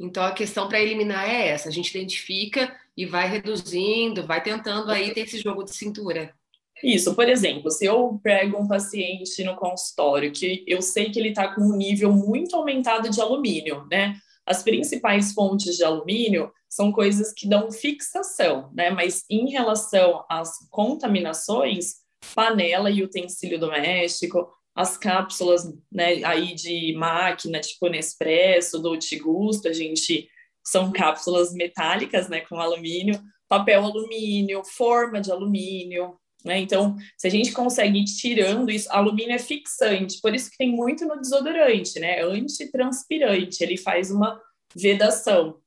Então 0.00 0.22
a 0.22 0.32
questão 0.32 0.68
para 0.68 0.80
eliminar 0.80 1.28
é 1.28 1.48
essa: 1.48 1.68
a 1.68 1.72
gente 1.72 1.90
identifica 1.90 2.74
e 2.96 3.04
vai 3.04 3.28
reduzindo, 3.28 4.26
vai 4.26 4.42
tentando 4.42 4.90
aí 4.90 5.12
ter 5.12 5.20
esse 5.20 5.38
jogo 5.38 5.64
de 5.64 5.74
cintura. 5.74 6.34
Isso, 6.82 7.14
por 7.14 7.28
exemplo, 7.28 7.70
se 7.70 7.86
eu 7.86 8.20
pego 8.22 8.58
um 8.60 8.68
paciente 8.68 9.42
no 9.44 9.56
consultório 9.56 10.30
que 10.30 10.62
eu 10.66 10.82
sei 10.82 11.10
que 11.10 11.18
ele 11.18 11.30
está 11.30 11.54
com 11.54 11.62
um 11.62 11.76
nível 11.76 12.12
muito 12.12 12.54
aumentado 12.54 13.08
de 13.08 13.20
alumínio, 13.20 13.86
né? 13.90 14.14
As 14.46 14.62
principais 14.62 15.32
fontes 15.32 15.76
de 15.76 15.84
alumínio 15.84 16.52
são 16.68 16.92
coisas 16.92 17.32
que 17.32 17.48
dão 17.48 17.70
fixação, 17.72 18.70
né? 18.72 18.90
Mas 18.90 19.24
em 19.28 19.50
relação 19.50 20.24
às 20.28 20.50
contaminações, 20.70 21.96
panela 22.34 22.90
e 22.90 23.02
utensílio 23.02 23.58
doméstico, 23.58 24.48
as 24.74 24.98
cápsulas, 24.98 25.64
né, 25.90 26.22
aí 26.22 26.54
de 26.54 26.94
máquina, 26.98 27.60
tipo 27.60 27.88
Nespresso, 27.88 28.78
Dolce 28.78 29.18
Gusto, 29.18 29.68
a 29.68 29.72
gente 29.72 30.28
são 30.62 30.92
cápsulas 30.92 31.54
metálicas, 31.54 32.28
né, 32.28 32.42
com 32.42 32.60
alumínio, 32.60 33.18
papel 33.48 33.82
alumínio, 33.84 34.62
forma 34.76 35.18
de 35.20 35.32
alumínio, 35.32 36.18
né? 36.46 36.58
Então, 36.58 36.96
se 37.18 37.26
a 37.26 37.30
gente 37.30 37.52
consegue 37.52 37.98
ir 37.98 38.04
tirando 38.04 38.70
isso, 38.70 38.90
alumínio 38.90 39.34
é 39.34 39.38
fixante, 39.38 40.20
por 40.20 40.34
isso 40.34 40.50
que 40.50 40.56
tem 40.56 40.70
muito 40.70 41.04
no 41.04 41.20
desodorante, 41.20 41.98
né? 41.98 42.22
Antitranspirante, 42.22 43.62
ele 43.62 43.76
faz 43.76 44.10
uma 44.10 44.40
vedação. 44.74 45.58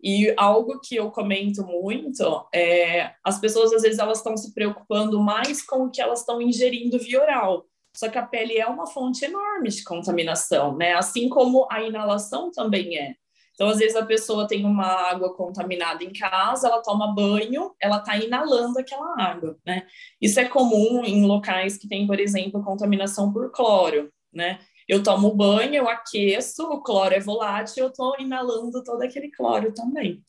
E 0.00 0.32
algo 0.36 0.80
que 0.80 0.94
eu 0.94 1.10
comento 1.10 1.66
muito 1.66 2.46
é 2.54 3.12
as 3.24 3.40
pessoas 3.40 3.72
às 3.72 3.82
vezes 3.82 3.98
elas 3.98 4.18
estão 4.18 4.36
se 4.36 4.54
preocupando 4.54 5.20
mais 5.20 5.60
com 5.60 5.84
o 5.84 5.90
que 5.90 6.00
elas 6.00 6.20
estão 6.20 6.40
ingerindo 6.40 6.98
via 6.98 7.20
oral. 7.20 7.66
Só 7.96 8.08
que 8.08 8.18
a 8.18 8.24
pele 8.24 8.56
é 8.58 8.66
uma 8.66 8.86
fonte 8.86 9.24
enorme 9.24 9.70
de 9.70 9.82
contaminação, 9.82 10.76
né? 10.76 10.94
Assim 10.94 11.28
como 11.28 11.66
a 11.68 11.82
inalação 11.82 12.50
também 12.52 12.96
é. 12.96 13.16
Então, 13.58 13.70
às 13.70 13.78
vezes 13.78 13.96
a 13.96 14.06
pessoa 14.06 14.46
tem 14.46 14.64
uma 14.64 14.86
água 14.86 15.34
contaminada 15.34 16.04
em 16.04 16.12
casa, 16.12 16.68
ela 16.68 16.80
toma 16.80 17.12
banho, 17.12 17.74
ela 17.80 17.96
está 17.96 18.16
inalando 18.16 18.78
aquela 18.78 19.20
água, 19.20 19.58
né? 19.66 19.84
Isso 20.20 20.38
é 20.38 20.44
comum 20.44 21.04
em 21.04 21.26
locais 21.26 21.76
que 21.76 21.88
tem, 21.88 22.06
por 22.06 22.20
exemplo, 22.20 22.62
contaminação 22.62 23.32
por 23.32 23.50
cloro, 23.50 24.12
né? 24.32 24.60
eu 24.88 25.02
tomo 25.02 25.34
banho, 25.34 25.74
eu 25.74 25.88
aqueço, 25.88 26.62
o 26.62 26.82
cloro 26.82 27.14
é 27.14 27.20
volátil, 27.20 27.84
eu 27.84 27.90
estou 27.90 28.16
inalando 28.18 28.82
todo 28.82 29.02
aquele 29.02 29.30
cloro 29.30 29.72
também, 29.74 30.22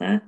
né? 0.00 0.22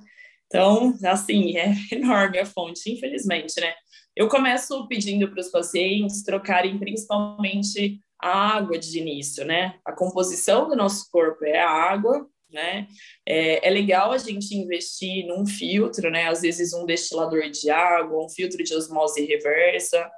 Então, 0.45 0.93
assim, 1.05 1.57
é 1.57 1.73
enorme 1.95 2.37
a 2.37 2.45
fonte, 2.45 2.91
infelizmente, 2.91 3.59
né? 3.61 3.73
Eu 4.15 4.27
começo 4.27 4.87
pedindo 4.87 5.29
para 5.29 5.39
os 5.39 5.49
pacientes 5.49 6.23
trocarem 6.23 6.77
principalmente 6.77 8.01
a 8.21 8.57
água 8.57 8.77
de 8.77 8.99
início, 8.99 9.45
né? 9.45 9.79
A 9.85 9.93
composição 9.93 10.67
do 10.67 10.75
nosso 10.75 11.09
corpo 11.09 11.45
é 11.45 11.59
a 11.59 11.69
água, 11.69 12.27
né? 12.49 12.87
É, 13.25 13.67
é, 13.67 13.69
legal 13.69 14.11
a 14.11 14.17
gente 14.17 14.55
investir 14.55 15.25
num 15.25 15.45
filtro, 15.45 16.09
né? 16.09 16.27
Às 16.27 16.41
vezes 16.41 16.73
um 16.73 16.85
destilador 16.85 17.49
de 17.49 17.69
água, 17.69 18.25
um 18.25 18.29
filtro 18.29 18.63
de 18.63 18.73
osmose 18.73 19.25
reversa, 19.25 20.09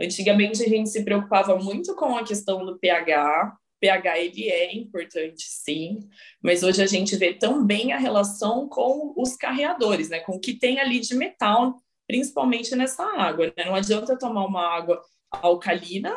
Antigamente 0.00 0.62
a 0.62 0.68
gente 0.68 0.90
se 0.90 1.04
preocupava 1.04 1.56
muito 1.56 1.94
com 1.94 2.16
a 2.16 2.24
questão 2.24 2.64
do 2.64 2.78
pH. 2.78 3.56
pH 3.80 4.18
ele 4.18 4.48
é 4.48 4.74
importante, 4.74 5.44
sim, 5.48 6.00
mas 6.42 6.62
hoje 6.62 6.82
a 6.82 6.86
gente 6.86 7.16
vê 7.16 7.32
também 7.32 7.92
a 7.92 7.98
relação 7.98 8.68
com 8.68 9.14
os 9.16 9.36
carreadores, 9.36 10.10
né? 10.10 10.20
Com 10.20 10.32
o 10.32 10.40
que 10.40 10.54
tem 10.54 10.80
ali 10.80 11.00
de 11.00 11.14
metal, 11.14 11.76
principalmente 12.06 12.76
nessa 12.76 13.04
água. 13.04 13.46
Né? 13.56 13.64
Não 13.64 13.74
adianta 13.74 14.18
tomar 14.18 14.44
uma 14.44 14.66
água 14.66 15.00
alcalina 15.30 16.14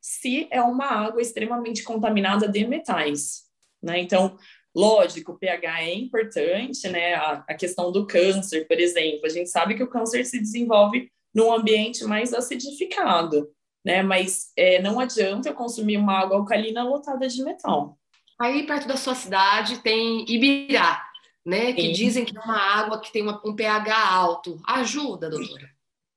se 0.00 0.48
é 0.50 0.62
uma 0.62 0.86
água 0.86 1.20
extremamente 1.20 1.82
contaminada 1.84 2.48
de 2.48 2.66
metais, 2.66 3.42
né? 3.82 4.00
Então, 4.00 4.36
lógico, 4.74 5.32
o 5.32 5.38
pH 5.38 5.82
é 5.82 5.94
importante, 5.94 6.88
né? 6.88 7.14
A, 7.14 7.44
a 7.48 7.54
questão 7.54 7.90
do 7.90 8.06
câncer, 8.06 8.66
por 8.66 8.78
exemplo, 8.78 9.26
a 9.26 9.28
gente 9.28 9.50
sabe 9.50 9.74
que 9.74 9.82
o 9.82 9.88
câncer 9.88 10.24
se 10.24 10.38
desenvolve 10.38 11.10
num 11.34 11.52
ambiente 11.52 12.04
mais 12.04 12.32
acidificado, 12.32 13.50
né? 13.84 14.02
Mas 14.02 14.52
é, 14.56 14.80
não 14.80 15.00
adianta 15.00 15.48
eu 15.48 15.54
consumir 15.54 15.96
uma 15.96 16.18
água 16.18 16.36
alcalina 16.36 16.82
lotada 16.82 17.26
de 17.28 17.42
metal. 17.42 17.98
Aí 18.40 18.66
perto 18.66 18.88
da 18.88 18.96
sua 18.96 19.14
cidade 19.14 19.82
tem 19.82 20.24
Ibirá, 20.28 21.04
né? 21.44 21.72
Que 21.72 21.82
Sim. 21.82 21.92
dizem 21.92 22.24
que 22.24 22.36
é 22.36 22.40
uma 22.40 22.58
água 22.58 23.00
que 23.00 23.12
tem 23.12 23.22
uma, 23.22 23.40
um 23.44 23.54
pH 23.54 24.12
alto. 24.12 24.58
Ajuda, 24.66 25.28
doutora? 25.28 25.68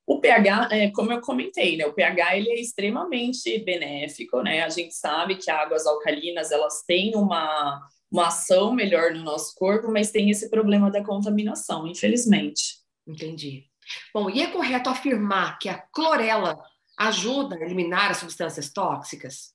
O 0.05 0.19
pH, 0.19 0.67
é, 0.71 0.91
como 0.91 1.13
eu 1.13 1.21
comentei, 1.21 1.77
né, 1.77 1.85
o 1.85 1.93
pH 1.93 2.35
ele 2.37 2.49
é 2.49 2.59
extremamente 2.59 3.57
benéfico, 3.59 4.41
né? 4.41 4.63
A 4.63 4.69
gente 4.69 4.93
sabe 4.93 5.37
que 5.37 5.49
águas 5.49 5.87
alcalinas 5.87 6.51
elas 6.51 6.83
têm 6.85 7.15
uma, 7.15 7.81
uma 8.13 8.27
ação 8.27 8.71
melhor 8.71 9.11
no 9.11 9.23
nosso 9.23 9.55
corpo, 9.55 9.91
mas 9.91 10.11
tem 10.11 10.29
esse 10.29 10.47
problema 10.51 10.91
da 10.91 11.03
contaminação, 11.03 11.87
infelizmente. 11.87 12.75
Entendi. 13.07 13.65
Bom, 14.13 14.29
e 14.29 14.43
é 14.43 14.47
correto 14.47 14.87
afirmar 14.87 15.57
que 15.57 15.67
a 15.67 15.79
clorela 15.91 16.59
ajuda 16.97 17.55
a 17.55 17.61
eliminar 17.61 18.11
as 18.11 18.17
substâncias 18.17 18.71
tóxicas? 18.71 19.51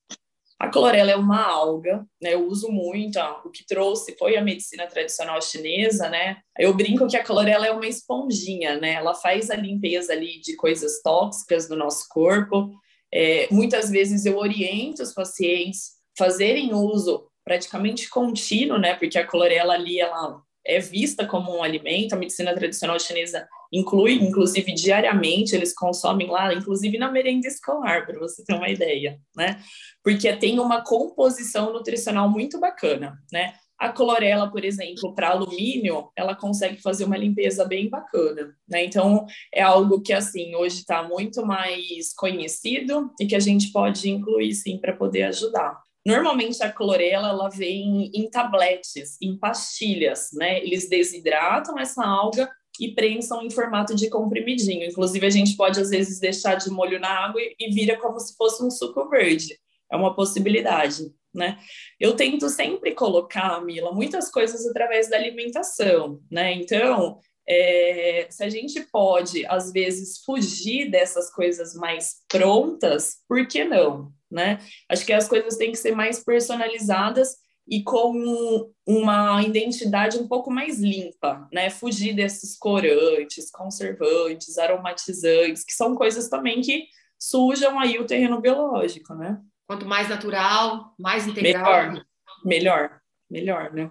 A 0.58 0.68
clorela 0.68 1.12
é 1.12 1.16
uma 1.16 1.40
alga, 1.40 2.04
né? 2.20 2.34
Eu 2.34 2.48
uso 2.48 2.68
muito, 2.68 3.16
ó, 3.20 3.42
o 3.44 3.50
que 3.50 3.64
trouxe 3.64 4.16
foi 4.18 4.36
a 4.36 4.42
medicina 4.42 4.88
tradicional 4.88 5.40
chinesa, 5.40 6.08
né? 6.08 6.38
Eu 6.58 6.74
brinco 6.74 7.06
que 7.06 7.16
a 7.16 7.22
clorela 7.22 7.64
é 7.64 7.70
uma 7.70 7.86
esponjinha, 7.86 8.76
né? 8.80 8.94
Ela 8.94 9.14
faz 9.14 9.50
a 9.50 9.54
limpeza 9.54 10.12
ali 10.12 10.40
de 10.40 10.56
coisas 10.56 11.00
tóxicas 11.00 11.68
do 11.68 11.76
nosso 11.76 12.08
corpo. 12.08 12.72
É, 13.14 13.46
muitas 13.52 13.88
vezes 13.88 14.26
eu 14.26 14.36
oriento 14.36 15.00
os 15.00 15.14
pacientes 15.14 15.92
fazerem 16.18 16.74
uso 16.74 17.30
praticamente 17.48 18.10
contínuo, 18.10 18.78
né? 18.78 18.94
Porque 18.94 19.18
a 19.18 19.26
clorela 19.26 19.72
ali 19.72 19.98
ela 19.98 20.42
é 20.66 20.78
vista 20.78 21.26
como 21.26 21.56
um 21.56 21.62
alimento. 21.62 22.12
A 22.12 22.18
medicina 22.18 22.54
tradicional 22.54 23.00
chinesa 23.00 23.48
inclui, 23.72 24.12
inclusive 24.16 24.70
diariamente, 24.74 25.56
eles 25.56 25.74
consomem 25.74 26.28
lá, 26.28 26.52
inclusive 26.52 26.98
na 26.98 27.10
merenda 27.10 27.48
escolar, 27.48 28.04
para 28.04 28.18
você 28.18 28.44
ter 28.44 28.52
uma 28.52 28.68
ideia, 28.68 29.18
né? 29.34 29.62
Porque 30.04 30.30
tem 30.36 30.60
uma 30.60 30.84
composição 30.84 31.72
nutricional 31.72 32.28
muito 32.28 32.60
bacana, 32.60 33.18
né? 33.32 33.54
A 33.78 33.88
clorela, 33.90 34.50
por 34.50 34.62
exemplo, 34.62 35.14
para 35.14 35.30
alumínio, 35.30 36.10
ela 36.16 36.34
consegue 36.34 36.82
fazer 36.82 37.04
uma 37.04 37.16
limpeza 37.16 37.64
bem 37.64 37.88
bacana, 37.88 38.54
né? 38.68 38.84
Então, 38.84 39.24
é 39.54 39.62
algo 39.62 40.02
que, 40.02 40.12
assim, 40.12 40.54
hoje 40.54 40.80
está 40.80 41.02
muito 41.02 41.46
mais 41.46 42.12
conhecido 42.14 43.10
e 43.18 43.26
que 43.26 43.36
a 43.36 43.40
gente 43.40 43.72
pode 43.72 44.10
incluir, 44.10 44.52
sim, 44.52 44.78
para 44.78 44.94
poder 44.94 45.22
ajudar. 45.22 45.80
Normalmente 46.08 46.62
a 46.62 46.72
clorela 46.72 47.28
ela 47.28 47.50
vem 47.50 48.10
em 48.14 48.30
tabletes, 48.30 49.18
em 49.20 49.38
pastilhas, 49.38 50.30
né? 50.32 50.58
Eles 50.64 50.88
desidratam 50.88 51.78
essa 51.78 52.02
alga 52.02 52.50
e 52.80 52.94
prensam 52.94 53.42
em 53.42 53.50
formato 53.50 53.94
de 53.94 54.08
comprimidinho. 54.08 54.88
Inclusive 54.88 55.26
a 55.26 55.30
gente 55.30 55.54
pode 55.54 55.78
às 55.78 55.90
vezes 55.90 56.18
deixar 56.18 56.54
de 56.54 56.70
molho 56.70 56.98
na 56.98 57.10
água 57.10 57.42
e 57.42 57.70
vira 57.74 57.98
como 57.98 58.18
se 58.18 58.34
fosse 58.38 58.64
um 58.64 58.70
suco 58.70 59.06
verde. 59.10 59.58
É 59.92 59.96
uma 59.96 60.14
possibilidade, 60.14 61.12
né? 61.34 61.58
Eu 62.00 62.16
tento 62.16 62.48
sempre 62.48 62.94
colocar, 62.94 63.62
Mila, 63.62 63.92
muitas 63.92 64.30
coisas 64.30 64.66
através 64.66 65.10
da 65.10 65.16
alimentação, 65.18 66.22
né? 66.30 66.54
Então, 66.54 67.18
é, 67.46 68.28
se 68.30 68.42
a 68.42 68.48
gente 68.48 68.80
pode, 68.90 69.44
às 69.44 69.70
vezes, 69.72 70.22
fugir 70.24 70.90
dessas 70.90 71.30
coisas 71.30 71.74
mais 71.74 72.22
prontas, 72.26 73.16
por 73.28 73.46
que 73.46 73.62
não? 73.62 74.10
Né? 74.30 74.58
Acho 74.88 75.06
que 75.06 75.12
as 75.12 75.28
coisas 75.28 75.56
têm 75.56 75.72
que 75.72 75.78
ser 75.78 75.94
mais 75.94 76.22
personalizadas 76.22 77.36
e 77.66 77.82
com 77.82 78.70
uma 78.86 79.42
identidade 79.42 80.16
um 80.16 80.26
pouco 80.26 80.50
mais 80.50 80.80
limpa, 80.80 81.46
né? 81.52 81.68
Fugir 81.68 82.14
desses 82.14 82.56
corantes, 82.56 83.50
conservantes, 83.50 84.56
aromatizantes, 84.56 85.64
que 85.64 85.72
são 85.72 85.94
coisas 85.94 86.28
também 86.28 86.62
que 86.62 86.86
sujam 87.18 87.78
aí 87.78 87.98
o 87.98 88.06
terreno 88.06 88.40
biológico, 88.40 89.14
né? 89.14 89.38
Quanto 89.66 89.84
mais 89.84 90.08
natural, 90.08 90.94
mais 90.98 91.26
integral. 91.26 91.92
Melhor, 91.92 92.04
melhor, 92.44 93.00
melhor, 93.30 93.72
né? 93.74 93.90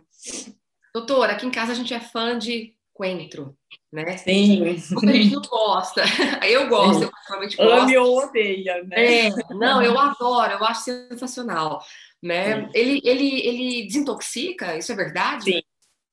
Doutora, 0.92 1.34
aqui 1.34 1.46
em 1.46 1.52
casa 1.52 1.74
a 1.74 1.76
gente 1.76 1.94
é 1.94 2.00
fã 2.00 2.38
de 2.38 2.77
coentro, 2.98 3.56
né? 3.94 4.18
Sim. 4.18 4.64
Muita 4.92 5.14
gente 5.14 5.34
não 5.36 5.42
gosta. 5.44 6.02
Eu 6.44 6.68
gosto, 6.68 7.04
eu 7.04 7.12
particularmente 7.12 7.58
gosto. 7.58 7.72
Ame 7.72 7.98
ou 7.98 8.24
odeia, 8.24 8.84
né? 8.84 9.28
É, 9.28 9.30
não, 9.52 9.82
eu 9.84 9.98
adoro, 9.98 10.54
eu 10.54 10.66
acho 10.66 10.82
sensacional, 10.82 11.84
né? 12.22 12.70
Ele, 12.74 13.02
ele, 13.04 13.48
ele 13.48 13.86
desintoxica, 13.86 14.78
isso 14.78 14.92
é 14.92 14.96
verdade? 14.96 15.52
Sim, 15.52 15.62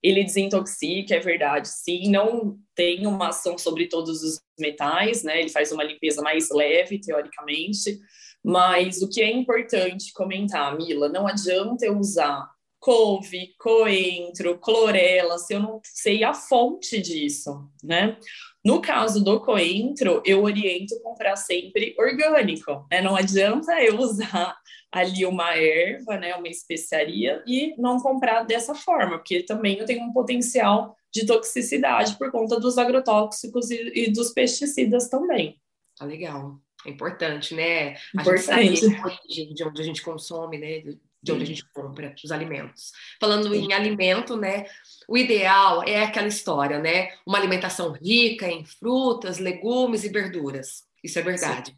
ele 0.03 0.25
desintoxica, 0.25 1.14
é 1.14 1.21
verdade, 1.21 1.69
sim. 1.69 2.11
Não 2.11 2.59
tem 2.75 3.07
uma 3.07 3.29
ação 3.29 3.57
sobre 3.57 3.87
todos 3.87 4.23
os 4.23 4.41
metais, 4.59 5.23
né? 5.23 5.41
Ele 5.41 5.49
faz 5.49 5.73
uma 5.73 5.85
limpeza 5.85 6.21
mais 6.21 6.50
leve, 6.50 7.00
teoricamente. 7.00 7.99
Mas 8.45 9.00
o 9.00 9.09
que 9.09 9.23
é 9.23 9.31
importante 9.31 10.12
comentar, 10.12 10.76
Mila, 10.76 11.09
não 11.09 11.26
adianta 11.26 11.87
eu 11.87 11.99
usar 11.99 12.53
couve, 12.85 13.55
coentro, 13.59 14.59
clorela, 14.59 15.38
se 15.38 15.55
eu 15.55 15.61
não 15.61 15.81
sei 15.83 16.23
a 16.23 16.35
fonte 16.35 17.00
disso, 17.00 17.67
né? 17.83 18.19
No 18.62 18.83
caso 18.83 19.25
do 19.25 19.41
coentro, 19.41 20.21
eu 20.23 20.43
oriento 20.43 21.00
comprar 21.03 21.35
sempre 21.37 21.95
orgânico, 21.99 22.87
né? 22.91 23.00
Não 23.00 23.17
adianta 23.17 23.73
eu 23.83 23.99
usar 23.99 24.55
ali 24.93 25.25
uma 25.25 25.57
erva, 25.57 26.19
né, 26.19 26.35
uma 26.35 26.47
especiaria 26.47 27.43
e 27.47 27.75
não 27.79 27.99
comprar 27.99 28.43
dessa 28.43 28.75
forma, 28.75 29.17
porque 29.17 29.43
também 29.43 29.79
eu 29.79 29.87
tenho 29.87 30.05
um 30.05 30.12
potencial 30.12 30.95
de 31.11 31.25
toxicidade 31.25 32.19
por 32.19 32.31
conta 32.31 32.61
dos 32.61 32.76
agrotóxicos 32.76 33.71
e, 33.71 33.93
e 33.95 34.11
dos 34.12 34.31
pesticidas 34.31 35.09
também. 35.09 35.59
Tá 35.97 36.05
legal. 36.05 36.61
É 36.87 36.91
importante, 36.91 37.55
né? 37.55 37.97
Importante. 38.14 38.50
A 38.50 38.62
gente 38.62 38.81
saber 38.81 39.55
de 39.55 39.64
onde 39.64 39.81
a 39.81 39.85
gente 39.85 40.03
consome, 40.03 40.59
né? 40.59 40.83
De 41.25 41.33
onde 41.33 41.43
a 41.43 41.47
gente 41.47 41.64
compra 41.73 42.14
os 42.23 42.31
alimentos. 42.31 42.93
Falando 43.19 43.49
Sim. 43.49 43.64
em 43.64 43.73
alimento, 43.73 44.37
né? 44.37 44.66
O 45.09 45.16
ideal 45.16 45.83
é 45.83 46.04
aquela 46.04 46.28
história, 46.28 46.78
né? 46.78 47.09
Uma 47.26 47.38
alimentação 47.38 47.93
rica 47.93 48.47
em 48.47 48.64
frutas, 48.64 49.38
legumes 49.38 50.04
e 50.04 50.11
verduras. 50.11 50.85
Isso 51.02 51.19
é 51.19 51.23
verdade. 51.23 51.71
Sim. 51.71 51.76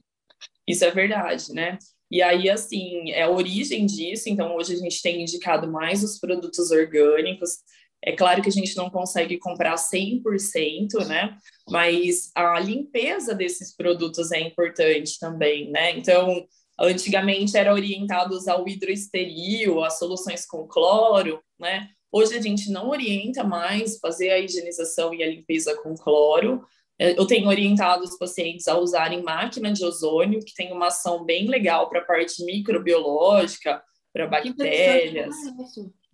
Isso 0.67 0.85
é 0.85 0.91
verdade, 0.91 1.53
né? 1.53 1.79
E 2.11 2.21
aí, 2.21 2.50
assim, 2.50 3.11
é 3.12 3.23
a 3.23 3.31
origem 3.31 3.87
disso. 3.87 4.29
Então, 4.29 4.57
hoje 4.57 4.75
a 4.75 4.76
gente 4.76 5.00
tem 5.00 5.23
indicado 5.23 5.71
mais 5.71 6.03
os 6.03 6.19
produtos 6.19 6.73
orgânicos. 6.73 7.59
É 8.03 8.12
claro 8.12 8.43
que 8.43 8.49
a 8.49 8.53
gente 8.53 8.76
não 8.76 8.91
consegue 8.91 9.38
comprar 9.38 9.76
100%, 9.76 11.07
né? 11.07 11.37
Mas 11.71 12.31
a 12.35 12.59
limpeza 12.59 13.33
desses 13.33 13.75
produtos 13.75 14.33
é 14.33 14.41
importante 14.41 15.19
também, 15.21 15.71
né? 15.71 15.97
Então, 15.97 16.47
Antigamente 16.78 17.56
era 17.56 17.73
orientado 17.73 18.34
a 18.34 18.36
usar 18.36 18.56
o 18.56 18.69
hidroesteril, 18.69 19.82
as 19.82 19.99
soluções 19.99 20.47
com 20.47 20.67
cloro, 20.67 21.43
né? 21.58 21.89
Hoje 22.12 22.36
a 22.36 22.41
gente 22.41 22.71
não 22.71 22.89
orienta 22.89 23.43
mais 23.43 23.99
fazer 23.99 24.30
a 24.30 24.39
higienização 24.39 25.12
e 25.12 25.23
a 25.23 25.28
limpeza 25.28 25.76
com 25.82 25.95
cloro. 25.95 26.65
É, 26.99 27.19
eu 27.19 27.26
tenho 27.26 27.49
orientado 27.49 28.04
os 28.04 28.17
pacientes 28.17 28.69
a 28.69 28.78
usarem 28.78 29.23
máquina 29.23 29.73
de 29.73 29.84
ozônio, 29.84 30.41
que 30.41 30.54
tem 30.54 30.73
uma 30.73 30.86
ação 30.86 31.25
bem 31.25 31.47
legal 31.47 31.89
para 31.89 32.00
a 32.00 32.04
parte 32.04 32.45
microbiológica, 32.45 33.82
para 34.12 34.26
bactérias. 34.26 35.34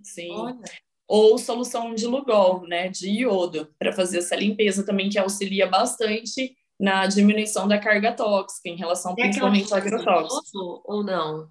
Sim. 0.03 0.33
Olha. 0.33 0.59
Ou 1.07 1.39
solução 1.39 1.95
de 1.95 2.07
Lugol, 2.07 2.67
né, 2.67 2.89
de 2.89 3.09
iodo, 3.09 3.69
para 3.79 3.93
fazer 3.93 4.19
essa 4.19 4.35
limpeza 4.35 4.85
também, 4.85 5.11
que 5.11 5.19
auxilia 5.19 5.67
bastante 5.67 6.57
na 6.83 7.07
diminuição 7.07 7.69
da 7.69 7.79
carga 7.79 8.13
tóxica 8.13 8.69
em 8.69 8.75
relação 8.75 9.13
é 9.13 9.23
principalmente 9.23 9.73
ao 9.73 9.79
agrotóxico. 9.79 10.83
Ou 10.85 11.05
não? 11.05 11.49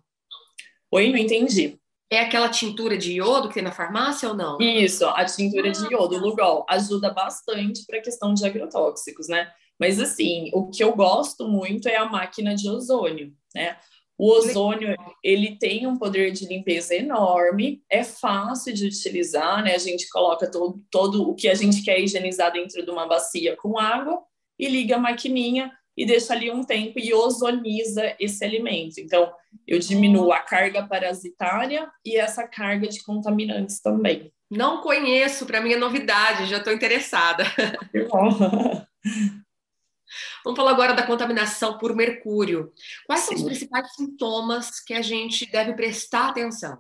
Oi, 0.91 1.09
não 1.09 1.17
entendi. 1.17 1.79
É 2.11 2.19
aquela 2.19 2.49
tintura 2.49 2.97
de 2.97 3.13
iodo 3.13 3.47
que 3.47 3.53
tem 3.53 3.63
na 3.63 3.71
farmácia 3.71 4.27
ou 4.27 4.35
não? 4.35 4.57
Isso, 4.59 5.05
a 5.05 5.23
tintura 5.23 5.69
ah. 5.69 5.71
de 5.71 5.93
iodo, 5.93 6.17
Lugol, 6.17 6.65
ajuda 6.67 7.13
bastante 7.13 7.85
para 7.87 7.99
a 7.99 8.01
questão 8.01 8.33
de 8.33 8.45
agrotóxicos, 8.45 9.29
né? 9.29 9.49
Mas 9.79 10.01
assim, 10.01 10.51
o 10.53 10.69
que 10.69 10.83
eu 10.83 10.93
gosto 10.93 11.47
muito 11.47 11.87
é 11.87 11.95
a 11.95 12.09
máquina 12.09 12.53
de 12.53 12.69
ozônio, 12.69 13.31
né? 13.55 13.77
O 14.17 14.29
ozônio, 14.33 14.93
ele 15.23 15.57
tem 15.57 15.87
um 15.87 15.97
poder 15.97 16.31
de 16.31 16.45
limpeza 16.45 16.93
enorme, 16.93 17.81
é 17.89 18.03
fácil 18.03 18.73
de 18.73 18.85
utilizar, 18.85 19.63
né? 19.63 19.75
A 19.75 19.79
gente 19.79 20.09
coloca 20.09 20.51
todo, 20.51 20.83
todo 20.91 21.29
o 21.29 21.33
que 21.33 21.47
a 21.47 21.55
gente 21.55 21.81
quer 21.83 22.01
higienizar 22.01 22.51
dentro 22.51 22.83
de 22.83 22.91
uma 22.91 23.07
bacia 23.07 23.55
com 23.55 23.79
água 23.79 24.21
e 24.61 24.69
liga 24.69 24.95
a 24.95 24.99
maquininha 24.99 25.71
e 25.97 26.05
deixa 26.05 26.33
ali 26.33 26.51
um 26.51 26.63
tempo 26.63 26.99
e 26.99 27.11
ozoniza 27.13 28.15
esse 28.19 28.45
alimento. 28.45 28.99
Então, 28.99 29.33
eu 29.67 29.79
diminuo 29.79 30.31
a 30.31 30.39
carga 30.39 30.87
parasitária 30.87 31.91
e 32.05 32.15
essa 32.15 32.47
carga 32.47 32.87
de 32.87 33.03
contaminantes 33.03 33.81
também. 33.81 34.31
Não 34.49 34.81
conheço, 34.81 35.45
para 35.45 35.59
mim 35.59 35.73
é 35.73 35.77
novidade, 35.77 36.45
já 36.45 36.57
estou 36.57 36.71
interessada. 36.71 37.43
Que 37.91 38.03
bom. 38.05 38.29
Vamos 40.43 40.57
falar 40.57 40.71
agora 40.71 40.93
da 40.93 41.07
contaminação 41.07 41.77
por 41.77 41.95
mercúrio. 41.95 42.71
Quais 43.07 43.21
Sim. 43.21 43.27
são 43.27 43.35
os 43.37 43.43
principais 43.43 43.93
sintomas 43.95 44.79
que 44.79 44.93
a 44.93 45.01
gente 45.01 45.49
deve 45.49 45.73
prestar 45.73 46.29
atenção? 46.29 46.77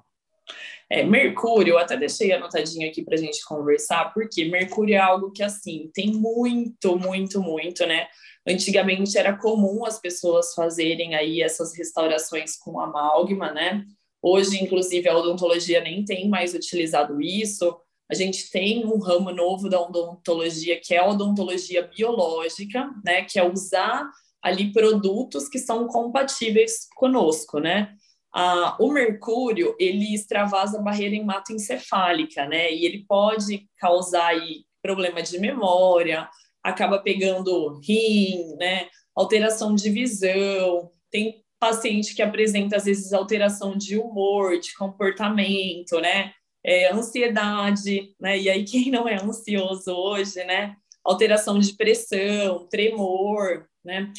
É, 0.91 1.05
Mercúrio, 1.05 1.75
eu 1.75 1.77
até 1.77 1.95
deixei 1.95 2.33
anotadinho 2.33 2.85
aqui 2.89 3.01
para 3.01 3.15
a 3.15 3.17
gente 3.17 3.45
conversar, 3.45 4.13
porque 4.13 4.43
Mercúrio 4.43 4.95
é 4.95 4.97
algo 4.97 5.31
que, 5.31 5.41
assim, 5.41 5.89
tem 5.93 6.11
muito, 6.11 6.97
muito, 6.97 7.41
muito, 7.41 7.85
né? 7.85 8.07
Antigamente 8.45 9.17
era 9.17 9.37
comum 9.37 9.85
as 9.85 10.01
pessoas 10.01 10.53
fazerem 10.53 11.15
aí 11.15 11.41
essas 11.41 11.73
restaurações 11.77 12.57
com 12.57 12.77
amálgama, 12.77 13.53
né? 13.53 13.85
Hoje, 14.21 14.61
inclusive, 14.61 15.07
a 15.07 15.17
odontologia 15.17 15.79
nem 15.79 16.03
tem 16.03 16.27
mais 16.27 16.53
utilizado 16.53 17.21
isso. 17.21 17.73
A 18.11 18.13
gente 18.13 18.51
tem 18.51 18.85
um 18.85 18.99
ramo 18.99 19.31
novo 19.31 19.69
da 19.69 19.79
odontologia, 19.79 20.77
que 20.77 20.93
é 20.93 20.97
a 20.97 21.07
odontologia 21.07 21.87
biológica, 21.87 22.89
né? 23.05 23.23
Que 23.23 23.39
é 23.39 23.49
usar 23.49 24.11
ali 24.43 24.73
produtos 24.73 25.47
que 25.47 25.57
são 25.57 25.87
compatíveis 25.87 26.89
conosco, 26.97 27.59
né? 27.59 27.95
Ah, 28.33 28.77
o 28.79 28.91
mercúrio, 28.91 29.75
ele 29.77 30.13
extravasa 30.13 30.79
a 30.79 30.81
barreira 30.81 31.15
hematoencefálica, 31.15 32.45
né? 32.45 32.71
E 32.73 32.85
ele 32.85 33.05
pode 33.07 33.67
causar 33.77 34.27
aí 34.27 34.63
problema 34.81 35.21
de 35.21 35.37
memória, 35.39 36.29
acaba 36.63 36.99
pegando 36.99 37.79
rim, 37.79 38.55
né? 38.57 38.87
Alteração 39.15 39.75
de 39.75 39.89
visão, 39.89 40.91
tem 41.11 41.43
paciente 41.59 42.15
que 42.15 42.21
apresenta 42.21 42.77
às 42.77 42.85
vezes 42.85 43.13
alteração 43.13 43.77
de 43.77 43.97
humor, 43.97 44.59
de 44.59 44.73
comportamento, 44.75 45.99
né? 45.99 46.33
É, 46.63 46.91
ansiedade, 46.91 48.15
né? 48.19 48.39
E 48.39 48.49
aí 48.49 48.63
quem 48.65 48.89
não 48.89 49.07
é 49.07 49.15
ansioso 49.21 49.91
hoje, 49.91 50.43
né? 50.45 50.75
Alteração 51.03 51.59
de 51.59 51.73
pressão, 51.73 52.67
tremor, 52.69 53.67
né? 53.83 54.11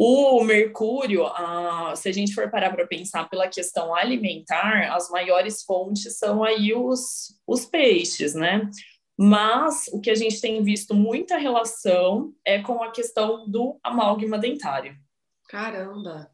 O 0.00 0.44
mercúrio, 0.44 1.26
ah, 1.26 1.92
se 1.96 2.08
a 2.08 2.12
gente 2.12 2.32
for 2.32 2.48
parar 2.48 2.70
para 2.70 2.86
pensar 2.86 3.28
pela 3.28 3.48
questão 3.48 3.92
alimentar, 3.92 4.94
as 4.94 5.10
maiores 5.10 5.64
fontes 5.64 6.16
são 6.16 6.44
aí 6.44 6.72
os, 6.72 7.36
os 7.44 7.66
peixes, 7.66 8.32
né? 8.32 8.70
Mas 9.18 9.88
o 9.92 10.00
que 10.00 10.08
a 10.08 10.14
gente 10.14 10.40
tem 10.40 10.62
visto 10.62 10.94
muita 10.94 11.36
relação 11.36 12.32
é 12.44 12.62
com 12.62 12.80
a 12.80 12.92
questão 12.92 13.50
do 13.50 13.76
amálgama 13.82 14.38
dentário. 14.38 14.94
Caramba! 15.48 16.30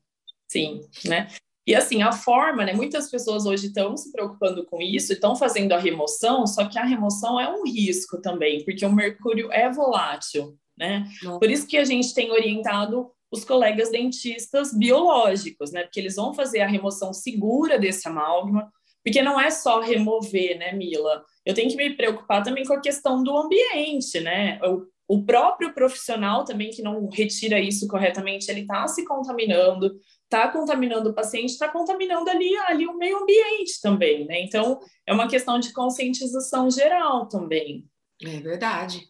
Sim, 0.46 0.83
né? 1.07 1.29
E 1.66 1.74
assim, 1.74 2.03
a 2.03 2.12
forma, 2.12 2.66
né? 2.66 2.74
Muitas 2.74 3.11
pessoas 3.11 3.46
hoje 3.46 3.68
estão 3.68 3.96
se 3.96 4.12
preocupando 4.12 4.66
com 4.66 4.83
isso, 4.83 5.14
estão 5.14 5.35
fazendo 5.35 5.72
a 5.72 5.79
remoção, 5.79 6.46
só 6.46 6.68
que 6.68 6.79
a 6.79 6.85
remoção 6.85 7.40
é 7.40 7.48
um 7.48 7.64
risco 7.64 8.20
também, 8.20 8.62
porque 8.62 8.85
o 8.85 8.92
mercúrio 8.92 9.50
é 9.50 9.72
volátil, 9.72 10.55
né? 10.77 11.11
Nossa. 11.22 11.38
Por 11.38 11.50
isso 11.50 11.66
que 11.66 11.79
a 11.79 11.85
gente 11.87 12.12
tem 12.12 12.31
orientado 12.31 13.11
os 13.35 13.44
colegas 13.44 13.90
dentistas 13.90 14.73
biológicos, 14.73 15.73
né? 15.73 15.83
Porque 15.83 16.01
eles 16.01 16.16
vão 16.16 16.33
fazer 16.33 16.61
a 16.61 16.66
remoção 16.66 17.12
segura 17.12 17.79
desse 17.79 18.07
amálgama, 18.09 18.70
porque 19.05 19.20
não 19.20 19.38
é 19.38 19.51
só 19.51 19.81
remover, 19.81 20.59
né, 20.59 20.73
Mila? 20.73 21.23
Eu 21.44 21.53
tenho 21.53 21.68
que 21.68 21.77
me 21.77 21.94
preocupar 21.94 22.42
também 22.42 22.64
com 22.64 22.73
a 22.73 22.81
questão 22.81 23.23
do 23.23 23.37
ambiente, 23.37 24.20
né? 24.20 24.59
O, 24.62 24.87
o 25.16 25.25
próprio 25.25 25.75
profissional 25.75 26.44
também 26.44 26.70
que 26.70 26.81
não 26.81 27.09
retira 27.09 27.59
isso 27.59 27.87
corretamente, 27.87 28.51
ele 28.51 28.61
está 28.61 28.87
se 28.88 29.05
contaminando, 29.05 29.94
está 30.25 30.49
contaminando 30.49 31.11
o 31.11 31.14
paciente, 31.14 31.51
está 31.51 31.68
contaminando 31.68 32.31
ali, 32.31 32.57
ali 32.66 32.87
o 32.87 32.97
meio 32.97 33.18
ambiente 33.18 33.81
também, 33.83 34.25
né? 34.27 34.40
Então, 34.40 34.81
é 35.07 35.12
uma 35.12 35.29
questão 35.29 35.59
de 35.59 35.73
conscientização 35.73 36.70
geral 36.70 37.29
também. 37.29 37.85
É 38.23 38.40
verdade. 38.40 39.05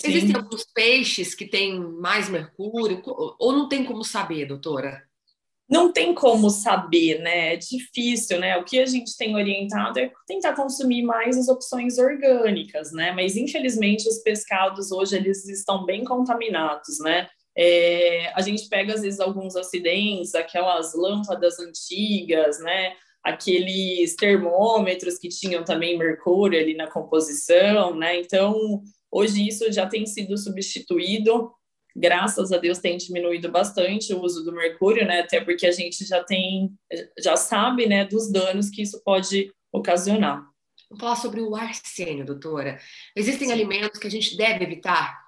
Sim. 0.00 0.08
Existem 0.08 0.36
alguns 0.36 0.64
peixes 0.64 1.34
que 1.34 1.46
têm 1.46 1.80
mais 1.80 2.28
mercúrio, 2.28 3.02
ou 3.04 3.52
não 3.52 3.68
tem 3.68 3.84
como 3.84 4.04
saber, 4.04 4.46
doutora? 4.46 5.02
Não 5.68 5.92
tem 5.92 6.14
como 6.14 6.48
saber, 6.48 7.18
né? 7.20 7.54
É 7.54 7.56
difícil, 7.56 8.38
né? 8.38 8.56
O 8.56 8.64
que 8.64 8.78
a 8.78 8.86
gente 8.86 9.16
tem 9.18 9.34
orientado 9.34 9.98
é 9.98 10.10
tentar 10.26 10.54
consumir 10.54 11.02
mais 11.02 11.36
as 11.36 11.48
opções 11.48 11.98
orgânicas, 11.98 12.90
né? 12.92 13.12
Mas 13.12 13.36
infelizmente 13.36 14.08
os 14.08 14.18
pescados 14.18 14.90
hoje 14.90 15.16
eles 15.16 15.46
estão 15.46 15.84
bem 15.84 16.04
contaminados, 16.04 16.98
né? 17.00 17.28
É, 17.56 18.32
a 18.34 18.40
gente 18.40 18.68
pega 18.68 18.94
às 18.94 19.02
vezes 19.02 19.20
alguns 19.20 19.56
acidentes, 19.56 20.34
aquelas 20.34 20.94
lâmpadas 20.94 21.58
antigas, 21.58 22.60
né? 22.60 22.94
Aqueles 23.22 24.14
termômetros 24.14 25.18
que 25.18 25.28
tinham 25.28 25.64
também 25.64 25.98
mercúrio 25.98 26.58
ali 26.58 26.74
na 26.74 26.86
composição, 26.86 27.94
né? 27.94 28.18
Então 28.20 28.80
Hoje 29.10 29.46
isso 29.46 29.70
já 29.72 29.86
tem 29.86 30.06
sido 30.06 30.36
substituído, 30.36 31.52
graças 31.96 32.52
a 32.52 32.58
Deus 32.58 32.78
tem 32.78 32.96
diminuído 32.96 33.50
bastante 33.50 34.12
o 34.12 34.22
uso 34.22 34.44
do 34.44 34.52
mercúrio, 34.52 35.06
né? 35.06 35.20
Até 35.20 35.40
porque 35.40 35.66
a 35.66 35.72
gente 35.72 36.04
já 36.04 36.22
tem, 36.22 36.70
já 37.18 37.36
sabe, 37.36 37.86
né, 37.86 38.04
dos 38.04 38.30
danos 38.30 38.70
que 38.70 38.82
isso 38.82 39.02
pode 39.04 39.52
ocasionar. 39.72 40.46
Vamos 40.90 41.00
falar 41.00 41.16
sobre 41.16 41.40
o 41.40 41.54
arsênio, 41.54 42.24
doutora. 42.24 42.78
Existem 43.14 43.48
Sim. 43.48 43.52
alimentos 43.52 43.98
que 43.98 44.06
a 44.06 44.10
gente 44.10 44.36
deve 44.36 44.64
evitar 44.64 45.18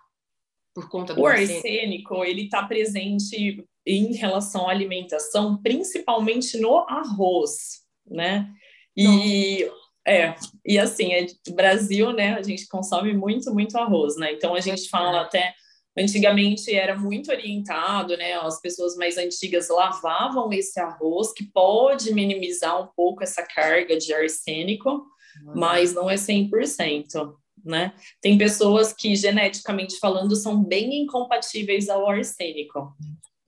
por 0.74 0.88
conta 0.88 1.14
do 1.14 1.20
o 1.20 1.26
arsênico? 1.26 1.52
O 1.52 1.56
arsênico, 1.56 2.24
ele 2.24 2.44
está 2.44 2.62
presente 2.62 3.66
em 3.86 4.14
relação 4.14 4.68
à 4.68 4.70
alimentação, 4.70 5.60
principalmente 5.60 6.58
no 6.58 6.78
arroz, 6.88 7.80
né? 8.06 8.50
E 8.96 9.64
Não. 9.64 9.74
É, 10.06 10.34
e 10.64 10.78
assim, 10.78 11.12
é, 11.12 11.26
Brasil, 11.50 12.12
né, 12.12 12.34
a 12.34 12.42
gente 12.42 12.66
consome 12.68 13.12
muito, 13.12 13.52
muito 13.52 13.76
arroz, 13.76 14.16
né? 14.16 14.32
Então 14.32 14.54
a 14.54 14.60
gente 14.60 14.88
fala 14.88 15.20
até 15.22 15.54
antigamente 15.96 16.74
era 16.74 16.96
muito 16.96 17.30
orientado, 17.30 18.16
né? 18.16 18.34
As 18.34 18.60
pessoas 18.60 18.96
mais 18.96 19.18
antigas 19.18 19.68
lavavam 19.68 20.52
esse 20.52 20.78
arroz, 20.80 21.32
que 21.32 21.44
pode 21.44 22.12
minimizar 22.14 22.80
um 22.80 22.86
pouco 22.86 23.22
essa 23.22 23.42
carga 23.42 23.96
de 23.96 24.12
arsênico, 24.12 24.90
uhum. 24.90 25.52
mas 25.54 25.92
não 25.92 26.08
é 26.08 26.14
100%, 26.14 27.34
né? 27.64 27.92
Tem 28.20 28.38
pessoas 28.38 28.92
que 28.92 29.14
geneticamente 29.14 29.98
falando 29.98 30.34
são 30.36 30.62
bem 30.62 31.02
incompatíveis 31.02 31.88
ao 31.88 32.08
arsênico, 32.08 32.94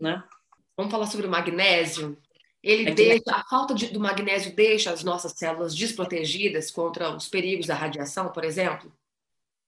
né? 0.01 0.23
Vamos 0.77 0.93
falar 0.93 1.07
sobre 1.07 1.27
o 1.27 1.31
magnésio. 1.31 2.19
Ele 2.62 2.90
é 2.90 2.94
deixa, 2.94 3.22
a 3.27 3.44
falta 3.44 3.75
de, 3.75 3.88
do 3.88 3.98
magnésio 3.98 4.55
deixa 4.55 4.92
as 4.92 5.03
nossas 5.03 5.33
células 5.33 5.75
desprotegidas 5.75 6.70
contra 6.70 7.14
os 7.14 7.29
perigos 7.29 7.66
da 7.66 7.75
radiação, 7.75 8.31
por 8.31 8.44
exemplo? 8.44 8.92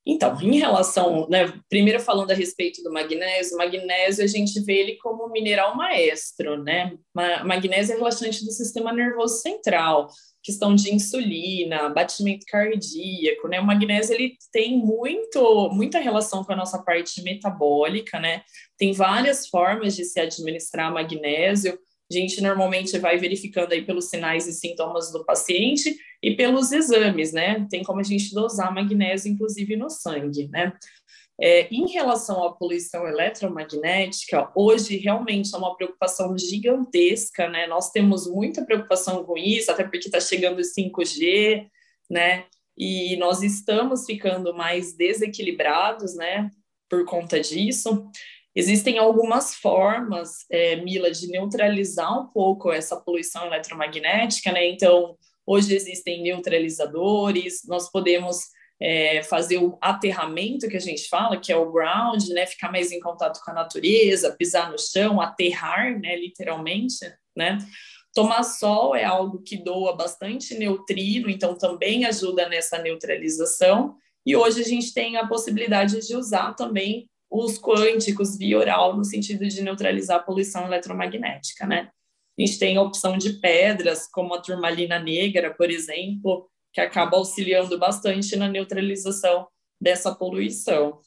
Então, 0.07 0.39
em 0.43 0.59
relação, 0.59 1.27
né, 1.31 1.51
primeiro 1.69 1.99
falando 1.99 2.31
a 2.31 2.35
respeito 2.35 2.83
do 2.83 2.93
magnésio, 2.93 3.55
o 3.55 3.59
magnésio 3.59 4.23
a 4.23 4.27
gente 4.27 4.61
vê 4.61 4.81
ele 4.81 4.97
como 4.97 5.31
mineral 5.31 5.75
maestro, 5.75 6.63
né? 6.63 6.93
Magnésio 7.43 7.95
é 7.95 7.97
relaxante 7.97 8.45
do 8.45 8.53
sistema 8.53 8.93
nervoso 8.93 9.41
central, 9.41 10.09
questão 10.43 10.75
de 10.75 10.95
insulina, 10.95 11.89
batimento 11.89 12.45
cardíaco, 12.47 13.49
né? 13.49 13.59
O 13.59 13.65
magnésio 13.65 14.15
ele 14.15 14.37
tem 14.53 14.77
muito, 14.77 15.71
muita 15.73 15.99
relação 15.99 16.45
com 16.45 16.53
a 16.53 16.57
nossa 16.57 16.83
parte 16.83 17.23
metabólica, 17.23 18.21
né? 18.21 18.43
Tem 18.77 18.93
várias 18.93 19.49
formas 19.49 19.97
de 19.97 20.05
se 20.05 20.21
administrar 20.21 20.93
magnésio. 20.93 21.79
A 22.11 22.15
gente 22.15 22.41
normalmente 22.41 22.99
vai 22.99 23.17
verificando 23.17 23.73
aí 23.73 23.85
pelos 23.85 24.11
sinais 24.11 24.47
e 24.47 24.53
sintomas 24.53 25.11
do 25.11 25.25
paciente 25.25 25.97
e 26.23 26.35
pelos 26.37 26.71
exames, 26.71 27.33
né? 27.33 27.67
Tem 27.71 27.83
como 27.83 28.01
a 28.01 28.03
gente 28.03 28.35
dosar 28.35 28.73
magnésio, 28.75 29.33
inclusive, 29.33 29.77
no 29.77 29.89
sangue, 29.89 30.49
né? 30.49 30.73
É, 31.41 31.67
em 31.75 31.91
relação 31.91 32.45
à 32.45 32.53
poluição 32.53 33.09
eletromagnética, 33.09 34.53
hoje 34.55 34.97
realmente 34.99 35.53
é 35.53 35.59
uma 35.59 35.77
preocupação 35.77 36.37
gigantesca, 36.39 37.49
né? 37.49 37.67
Nós 37.67 37.91
temos 37.91 38.31
muita 38.31 38.65
preocupação 38.65 39.25
com 39.25 39.37
isso, 39.37 39.71
até 39.71 39.83
porque 39.83 39.99
está 39.99 40.21
chegando 40.21 40.59
o 40.59 40.65
5G, 40.65 41.67
né? 42.09 42.45
E 42.77 43.17
nós 43.17 43.43
estamos 43.43 44.05
ficando 44.05 44.55
mais 44.55 44.97
desequilibrados, 44.97 46.15
né? 46.15 46.51
Por 46.89 47.05
conta 47.05 47.41
disso. 47.41 48.07
Existem 48.57 48.99
algumas 48.99 49.55
formas, 49.57 50.45
é, 50.51 50.77
Mila, 50.77 51.11
de 51.11 51.27
neutralizar 51.27 52.21
um 52.21 52.29
pouco 52.29 52.71
essa 52.71 52.97
poluição 52.97 53.47
eletromagnética, 53.47 54.53
né? 54.53 54.69
Então, 54.69 55.17
hoje 55.45 55.75
existem 55.75 56.23
neutralizadores, 56.23 57.63
nós 57.67 57.91
podemos 57.91 58.39
é, 58.81 59.23
fazer 59.25 59.59
o 59.59 59.77
aterramento 59.81 60.69
que 60.69 60.77
a 60.77 60.81
gente 60.81 61.09
fala, 61.09 61.41
que 61.41 61.51
é 61.51 61.57
o 61.57 61.73
ground, 61.73 62.29
né? 62.29 62.47
Ficar 62.47 62.71
mais 62.71 62.93
em 62.93 63.01
contato 63.01 63.41
com 63.45 63.51
a 63.51 63.55
natureza, 63.55 64.37
pisar 64.37 64.71
no 64.71 64.79
chão, 64.79 65.21
aterrar, 65.21 65.99
né? 65.99 66.17
Literalmente, 66.17 66.99
né? 67.37 67.59
Tomar 68.15 68.45
sol 68.45 68.95
é 68.95 69.03
algo 69.03 69.43
que 69.43 69.57
doa 69.57 69.97
bastante 69.97 70.55
neutrino, 70.57 71.29
então 71.29 71.59
também 71.59 72.05
ajuda 72.05 72.49
nessa 72.49 72.79
neutralização. 72.79 73.97
E 74.25 74.37
hoje 74.37 74.61
a 74.61 74.65
gente 74.65 74.95
tem 74.95 75.17
a 75.17 75.27
possibilidade 75.27 76.07
de 76.07 76.17
usar 76.17 76.55
também 76.55 77.11
os 77.37 77.59
quânticos 77.59 78.39
via 78.39 78.57
oral, 78.57 78.97
no 78.97 79.05
sentido 79.05 79.45
de 79.49 79.61
neutralizar 79.61 80.19
a 80.19 80.23
poluição 80.23 80.67
eletromagnética, 80.67 81.67
né? 81.67 81.91
A 82.39 82.43
gente 82.43 82.59
tem 82.61 82.77
a 82.77 82.83
opção 82.83 83.19
de 83.19 83.35
pedras, 83.35 84.09
como 84.09 84.35
a 84.35 84.41
turmalina 84.41 85.01
negra, 85.01 85.53
por 85.53 85.69
exemplo, 85.69 86.49
que 86.73 86.81
acaba 86.81 87.17
auxiliando 87.17 87.77
bastante 87.77 88.37
na 88.37 88.49
neutralização 88.49 89.49
dessa 89.81 90.15
poluição. 90.15 91.01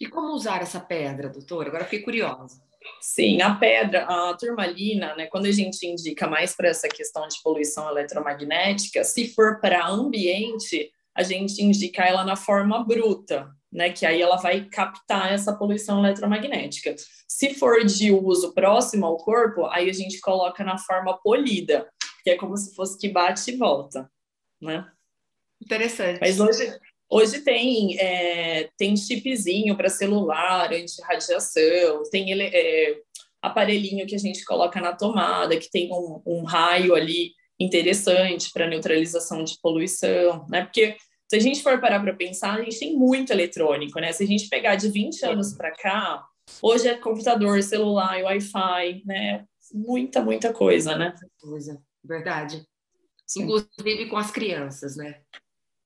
E 0.00 0.06
como 0.08 0.34
usar 0.34 0.60
essa 0.60 0.80
pedra, 0.80 1.28
doutora? 1.28 1.68
Agora 1.68 1.84
fiquei 1.84 2.02
curiosa. 2.02 2.60
Sim, 3.00 3.40
a 3.40 3.54
pedra, 3.54 4.04
a 4.04 4.34
turmalina, 4.34 5.14
né, 5.14 5.26
quando 5.26 5.46
a 5.46 5.52
gente 5.52 5.86
indica 5.86 6.26
mais 6.26 6.54
para 6.54 6.68
essa 6.68 6.88
questão 6.88 7.26
de 7.28 7.40
poluição 7.42 7.88
eletromagnética, 7.88 9.04
se 9.04 9.32
for 9.32 9.60
para 9.60 9.86
ambiente, 9.86 10.90
a 11.14 11.22
gente 11.22 11.62
indica 11.62 12.04
ela 12.04 12.24
na 12.24 12.36
forma 12.36 12.84
bruta, 12.84 13.48
né, 13.74 13.90
que 13.90 14.06
aí 14.06 14.22
ela 14.22 14.36
vai 14.36 14.64
captar 14.66 15.32
essa 15.32 15.52
poluição 15.52 15.98
eletromagnética. 15.98 16.94
Se 17.26 17.54
for 17.54 17.84
de 17.84 18.12
uso 18.12 18.54
próximo 18.54 19.04
ao 19.04 19.16
corpo, 19.16 19.66
aí 19.66 19.90
a 19.90 19.92
gente 19.92 20.20
coloca 20.20 20.62
na 20.62 20.78
forma 20.78 21.18
polida, 21.20 21.90
que 22.22 22.30
é 22.30 22.36
como 22.36 22.56
se 22.56 22.72
fosse 22.76 22.96
que 22.96 23.08
bate 23.08 23.50
e 23.50 23.56
volta, 23.56 24.08
né? 24.62 24.86
Interessante. 25.60 26.20
Mas 26.20 26.38
hoje, 26.38 26.78
hoje 27.10 27.40
tem, 27.40 27.98
é, 27.98 28.70
tem 28.78 28.96
chipzinho 28.96 29.76
para 29.76 29.88
celular, 29.88 30.72
anti-radiação, 30.72 32.04
tem 32.12 32.32
é, 32.32 32.96
aparelhinho 33.42 34.06
que 34.06 34.14
a 34.14 34.18
gente 34.18 34.44
coloca 34.44 34.80
na 34.80 34.94
tomada, 34.94 35.58
que 35.58 35.68
tem 35.68 35.92
um, 35.92 36.22
um 36.24 36.44
raio 36.44 36.94
ali 36.94 37.32
interessante 37.58 38.52
para 38.52 38.68
neutralização 38.68 39.42
de 39.42 39.58
poluição, 39.60 40.46
né? 40.48 40.62
Porque 40.62 40.96
se 41.34 41.38
a 41.38 41.40
gente 41.40 41.62
for 41.64 41.80
parar 41.80 42.00
para 42.00 42.14
pensar, 42.14 42.54
a 42.54 42.62
gente 42.62 42.78
tem 42.78 42.96
muito 42.96 43.32
eletrônico, 43.32 43.98
né? 43.98 44.12
Se 44.12 44.22
a 44.22 44.26
gente 44.26 44.48
pegar 44.48 44.76
de 44.76 44.88
20 44.88 45.24
anos 45.26 45.52
para 45.52 45.72
cá, 45.72 46.24
hoje 46.62 46.86
é 46.86 46.94
computador, 46.94 47.60
celular, 47.60 48.22
Wi-Fi, 48.22 49.02
né? 49.04 49.44
Muita, 49.72 50.22
muita 50.22 50.52
coisa, 50.52 50.96
né? 50.96 51.12
Coisa, 51.40 51.82
verdade. 52.04 52.64
Sim. 53.26 53.42
Inclusive 53.42 54.06
com 54.08 54.16
as 54.16 54.30
crianças, 54.30 54.96
né? 54.96 55.22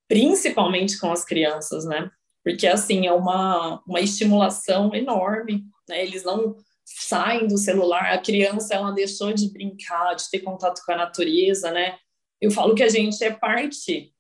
Principalmente 0.07 0.99
com 0.99 1.11
as 1.11 1.25
crianças, 1.25 1.87
né? 1.87 2.11
Porque, 2.45 2.67
assim, 2.67 3.07
é 3.07 3.13
uma, 3.13 3.83
uma 3.87 4.01
estimulação 4.01 4.95
enorme, 4.95 5.65
né? 5.89 6.03
Eles 6.03 6.25
não 6.25 6.57
saem 6.85 7.47
do 7.47 7.57
celular, 7.57 8.13
a 8.13 8.19
criança, 8.19 8.75
ela 8.75 8.91
deixou 8.91 9.33
de 9.33 9.51
brincar, 9.51 10.15
de 10.15 10.29
ter 10.29 10.41
contato 10.41 10.83
com 10.85 10.93
a 10.93 10.97
natureza, 10.97 11.71
né? 11.71 11.97
Eu 12.39 12.51
falo 12.51 12.75
que 12.75 12.83
a 12.83 12.89
gente 12.89 13.23
é 13.25 13.31
parte 13.31 14.13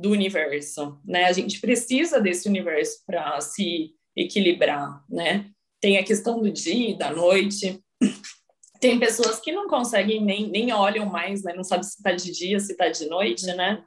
do 0.00 0.10
universo, 0.10 0.98
né? 1.04 1.24
A 1.24 1.32
gente 1.32 1.60
precisa 1.60 2.20
desse 2.20 2.48
universo 2.48 3.02
para 3.06 3.40
se 3.40 3.92
equilibrar, 4.16 5.04
né? 5.08 5.50
Tem 5.80 5.98
a 5.98 6.04
questão 6.04 6.40
do 6.40 6.50
dia 6.50 6.90
e 6.90 6.98
da 6.98 7.12
noite. 7.12 7.82
Tem 8.80 8.98
pessoas 8.98 9.38
que 9.40 9.52
não 9.52 9.68
conseguem 9.68 10.24
nem, 10.24 10.48
nem 10.48 10.72
olham 10.72 11.04
mais, 11.04 11.42
né? 11.42 11.52
Não 11.54 11.62
sabe 11.62 11.84
se 11.84 11.96
está 11.98 12.12
de 12.12 12.32
dia, 12.32 12.58
se 12.58 12.72
está 12.72 12.88
de 12.88 13.06
noite, 13.06 13.44
né? 13.46 13.84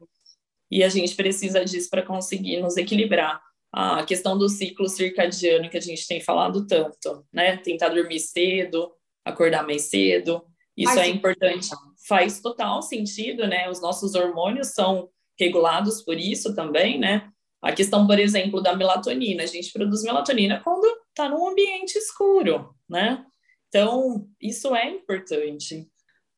E 0.69 0.84
a 0.84 0.89
gente 0.89 1.15
precisa 1.15 1.65
disso 1.65 1.89
para 1.89 2.04
conseguir 2.04 2.62
nos 2.62 2.78
equilibrar. 2.78 3.41
A 3.71 4.06
questão 4.06 4.38
do 4.38 4.47
ciclo 4.47 4.88
circadiano 4.88 5.67
que 5.67 5.78
a 5.78 5.82
gente 5.82 6.08
tem 6.08 6.21
falado 6.21 6.67
tanto, 6.67 7.26
né? 7.34 7.58
Tentar 7.58 7.89
dormir 7.89 8.19
cedo, 8.19 8.91
acordar 9.26 9.65
mais 9.65 9.84
cedo. 9.84 10.45
Isso 10.78 10.99
é 10.99 11.08
importante. 11.08 11.69
Faz 12.08 12.39
total 12.39 12.84
sentido, 12.84 13.47
né? 13.47 13.67
Os 13.67 13.82
nossos 13.82 14.13
hormônios 14.13 14.73
são 14.73 15.10
regulados 15.39 16.02
por 16.02 16.17
isso 16.17 16.56
também, 16.56 17.00
né? 17.00 17.30
A 17.62 17.72
questão, 17.72 18.06
por 18.06 18.19
exemplo, 18.19 18.62
da 18.62 18.76
melatonina. 18.76 19.43
A 19.43 19.48
gente 19.48 19.72
produz 19.72 20.04
melatonina 20.04 20.62
quando 20.63 20.86
está 21.10 21.30
num 21.30 21.48
ambiente 21.48 21.98
escuro, 21.98 22.76
né? 22.89 23.26
Então, 23.69 24.28
isso 24.41 24.76
é 24.76 24.89
importante. 24.89 25.88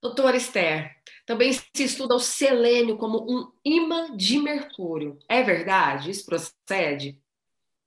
Doutora 0.01 0.37
Esther, 0.37 0.91
também 1.25 1.51
se 1.51 1.83
estuda 1.83 2.15
o 2.15 2.19
selênio 2.19 2.95
como 2.97 3.25
um 3.27 3.51
imã 3.65 4.15
de 4.15 4.37
mercúrio. 4.37 5.17
É 5.27 5.41
verdade? 5.41 6.11
Isso 6.11 6.25
procede? 6.25 7.19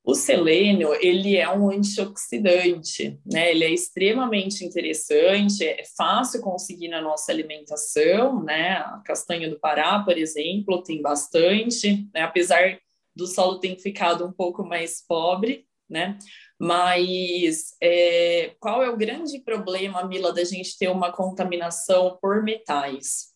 O 0.08 0.14
selênio, 0.14 0.94
ele 1.02 1.36
é 1.36 1.46
um 1.50 1.70
antioxidante, 1.70 3.20
né? 3.30 3.50
Ele 3.50 3.62
é 3.62 3.70
extremamente 3.70 4.64
interessante, 4.64 5.62
é 5.62 5.82
fácil 5.98 6.40
conseguir 6.40 6.88
na 6.88 7.02
nossa 7.02 7.30
alimentação, 7.30 8.42
né? 8.42 8.78
A 8.78 9.02
castanha 9.04 9.50
do 9.50 9.60
Pará, 9.60 9.98
por 10.02 10.16
exemplo, 10.16 10.82
tem 10.82 11.02
bastante, 11.02 12.08
né? 12.14 12.22
Apesar 12.22 12.78
do 13.14 13.26
solo 13.26 13.60
ter 13.60 13.76
ficado 13.76 14.24
um 14.24 14.32
pouco 14.32 14.64
mais 14.64 15.04
pobre, 15.06 15.66
né? 15.86 16.18
Mas 16.58 17.76
é, 17.78 18.54
qual 18.58 18.82
é 18.82 18.88
o 18.88 18.96
grande 18.96 19.40
problema, 19.40 20.08
Mila, 20.08 20.32
da 20.32 20.42
gente 20.42 20.78
ter 20.78 20.88
uma 20.88 21.12
contaminação 21.12 22.16
por 22.18 22.42
metais? 22.42 23.34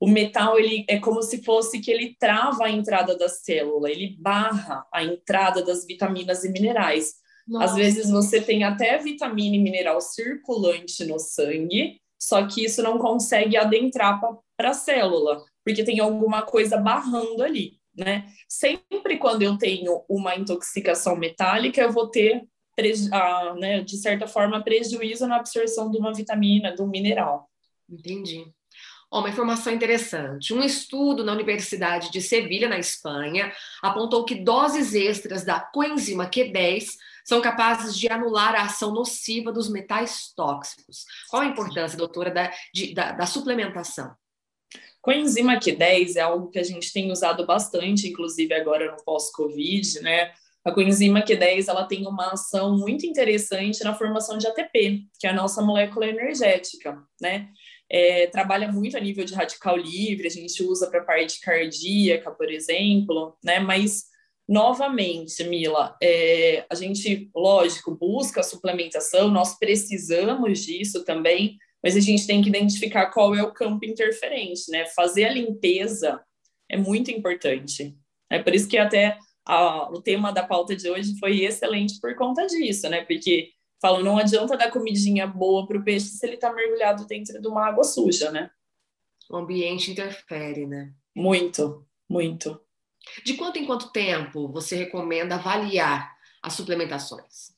O 0.00 0.08
metal 0.08 0.58
ele 0.58 0.84
é 0.88 0.98
como 0.98 1.22
se 1.22 1.42
fosse 1.42 1.80
que 1.80 1.90
ele 1.90 2.16
trava 2.18 2.64
a 2.64 2.70
entrada 2.70 3.16
da 3.16 3.28
célula, 3.28 3.90
ele 3.90 4.16
barra 4.18 4.86
a 4.92 5.02
entrada 5.02 5.62
das 5.62 5.86
vitaminas 5.86 6.44
e 6.44 6.50
minerais. 6.50 7.14
Nossa. 7.46 7.66
Às 7.66 7.74
vezes 7.76 8.10
você 8.10 8.40
tem 8.40 8.64
até 8.64 8.98
vitamina 8.98 9.56
e 9.56 9.58
mineral 9.58 10.00
circulante 10.00 11.04
no 11.04 11.18
sangue, 11.18 12.00
só 12.18 12.46
que 12.46 12.64
isso 12.64 12.82
não 12.82 12.98
consegue 12.98 13.56
adentrar 13.56 14.20
para 14.56 14.70
a 14.70 14.74
célula, 14.74 15.44
porque 15.64 15.84
tem 15.84 16.00
alguma 16.00 16.42
coisa 16.42 16.78
barrando 16.78 17.42
ali, 17.42 17.78
né? 17.96 18.26
Sempre 18.48 19.18
quando 19.18 19.42
eu 19.42 19.58
tenho 19.58 20.02
uma 20.08 20.34
intoxicação 20.34 21.16
metálica, 21.16 21.82
eu 21.82 21.92
vou 21.92 22.08
ter, 22.08 22.42
ah, 23.12 23.54
né, 23.58 23.82
de 23.82 23.98
certa 23.98 24.26
forma, 24.26 24.62
prejuízo 24.62 25.26
na 25.26 25.36
absorção 25.36 25.90
de 25.90 25.98
uma 25.98 26.14
vitamina, 26.14 26.74
de 26.74 26.82
um 26.82 26.88
mineral. 26.88 27.48
Entendi. 27.88 28.46
Oh, 29.14 29.20
uma 29.20 29.28
informação 29.28 29.72
interessante. 29.72 30.52
Um 30.52 30.60
estudo 30.60 31.22
na 31.22 31.32
Universidade 31.32 32.10
de 32.10 32.20
Sevilha, 32.20 32.68
na 32.68 32.80
Espanha, 32.80 33.52
apontou 33.80 34.24
que 34.24 34.34
doses 34.34 34.92
extras 34.92 35.44
da 35.44 35.60
coenzima 35.60 36.28
Q10 36.28 36.86
são 37.24 37.40
capazes 37.40 37.96
de 37.96 38.08
anular 38.08 38.56
a 38.56 38.62
ação 38.62 38.92
nociva 38.92 39.52
dos 39.52 39.70
metais 39.70 40.32
tóxicos. 40.34 41.04
Qual 41.30 41.42
a 41.42 41.46
importância, 41.46 41.96
doutora, 41.96 42.28
da, 42.28 42.52
de, 42.74 42.92
da, 42.92 43.12
da 43.12 43.24
suplementação? 43.24 44.12
Coenzima 45.00 45.60
Q10 45.60 46.16
é 46.16 46.20
algo 46.20 46.50
que 46.50 46.58
a 46.58 46.64
gente 46.64 46.92
tem 46.92 47.12
usado 47.12 47.46
bastante, 47.46 48.08
inclusive 48.08 48.52
agora 48.52 48.90
no 48.90 49.04
pós-Covid, 49.04 50.00
né? 50.00 50.32
A 50.64 50.72
coenzima 50.72 51.22
Q10 51.22 51.68
ela 51.68 51.84
tem 51.84 52.04
uma 52.04 52.32
ação 52.32 52.76
muito 52.76 53.06
interessante 53.06 53.84
na 53.84 53.94
formação 53.94 54.38
de 54.38 54.48
ATP, 54.48 55.06
que 55.20 55.26
é 55.28 55.30
a 55.30 55.34
nossa 55.34 55.62
molécula 55.62 56.08
energética, 56.08 57.00
né? 57.20 57.48
É, 57.90 58.26
trabalha 58.26 58.70
muito 58.70 58.96
a 58.96 59.00
nível 59.00 59.24
de 59.24 59.34
radical 59.34 59.76
livre, 59.76 60.26
a 60.26 60.30
gente 60.30 60.62
usa 60.62 60.90
para 60.90 61.04
parte 61.04 61.40
cardíaca, 61.40 62.30
por 62.30 62.50
exemplo, 62.50 63.36
né? 63.42 63.60
Mas 63.60 64.04
novamente, 64.48 65.42
Mila, 65.44 65.96
é, 66.02 66.64
a 66.70 66.74
gente, 66.74 67.30
lógico, 67.34 67.94
busca 67.94 68.42
suplementação, 68.42 69.30
nós 69.30 69.58
precisamos 69.58 70.60
disso 70.60 71.04
também, 71.04 71.56
mas 71.82 71.96
a 71.96 72.00
gente 72.00 72.26
tem 72.26 72.42
que 72.42 72.48
identificar 72.48 73.10
qual 73.10 73.34
é 73.34 73.42
o 73.42 73.52
campo 73.52 73.84
interferente, 73.84 74.70
né? 74.70 74.86
Fazer 74.86 75.24
a 75.24 75.32
limpeza 75.32 76.20
é 76.70 76.76
muito 76.76 77.10
importante. 77.10 77.94
É 78.30 78.42
por 78.42 78.54
isso 78.54 78.68
que 78.68 78.78
até 78.78 79.18
a, 79.46 79.90
o 79.90 80.00
tema 80.00 80.32
da 80.32 80.42
pauta 80.42 80.74
de 80.74 80.88
hoje 80.88 81.18
foi 81.18 81.44
excelente 81.44 82.00
por 82.00 82.14
conta 82.16 82.46
disso, 82.46 82.88
né? 82.88 83.04
Porque 83.04 83.50
Falo, 83.80 84.02
não 84.02 84.18
adianta 84.18 84.56
dar 84.56 84.70
comidinha 84.70 85.26
boa 85.26 85.66
para 85.66 85.78
o 85.78 85.84
peixe 85.84 86.06
se 86.06 86.26
ele 86.26 86.36
está 86.36 86.52
mergulhado 86.52 87.06
dentro 87.06 87.40
de 87.40 87.48
uma 87.48 87.66
água 87.66 87.84
suja, 87.84 88.30
né? 88.30 88.50
O 89.30 89.36
ambiente 89.36 89.90
interfere, 89.90 90.66
né? 90.66 90.92
Muito, 91.14 91.86
muito. 92.08 92.60
De 93.24 93.34
quanto 93.34 93.58
em 93.58 93.66
quanto 93.66 93.92
tempo 93.92 94.48
você 94.48 94.76
recomenda 94.76 95.34
avaliar 95.34 96.12
as 96.42 96.54
suplementações? 96.54 97.54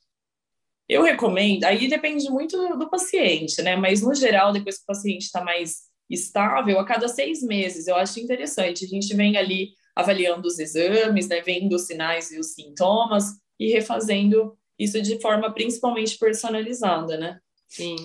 Eu 0.89 1.03
recomendo, 1.03 1.65
aí 1.65 1.89
depende 1.89 2.31
muito 2.31 2.57
do 2.77 2.89
paciente, 2.89 3.61
né? 3.63 3.75
Mas 3.77 4.03
no 4.03 4.15
geral, 4.15 4.53
depois 4.53 4.79
que 4.79 4.85
o 4.85 4.87
paciente 4.87 5.23
está 5.23 5.43
mais 5.43 5.87
estável, 6.09 6.79
a 6.79 6.85
cada 6.85 7.09
seis 7.09 7.43
meses, 7.43 7.89
eu 7.89 7.97
acho 7.97 8.21
interessante. 8.21 8.85
A 8.85 8.89
gente 8.89 9.15
vem 9.15 9.37
ali 9.37 9.71
avaliando 9.97 10.47
os 10.47 10.59
exames, 10.59 11.29
né? 11.29 11.41
Vendo 11.41 11.75
os 11.75 11.87
sinais 11.87 12.31
e 12.31 12.39
os 12.39 12.55
sintomas 12.55 13.25
e 13.59 13.73
refazendo 13.73 14.57
isso 14.79 15.01
de 15.01 15.21
forma 15.21 15.53
principalmente 15.53 16.19
personalizada, 16.19 17.17
né? 17.17 17.41
Sim. 17.69 17.97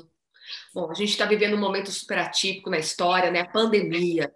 Bom, 0.74 0.90
a 0.90 0.94
gente 0.94 1.10
está 1.10 1.26
vivendo 1.26 1.56
um 1.56 1.60
momento 1.60 1.92
super 1.92 2.18
atípico 2.18 2.70
na 2.70 2.80
história, 2.80 3.32
né? 3.32 3.42
A 3.42 3.48
pandemia. 3.48 4.32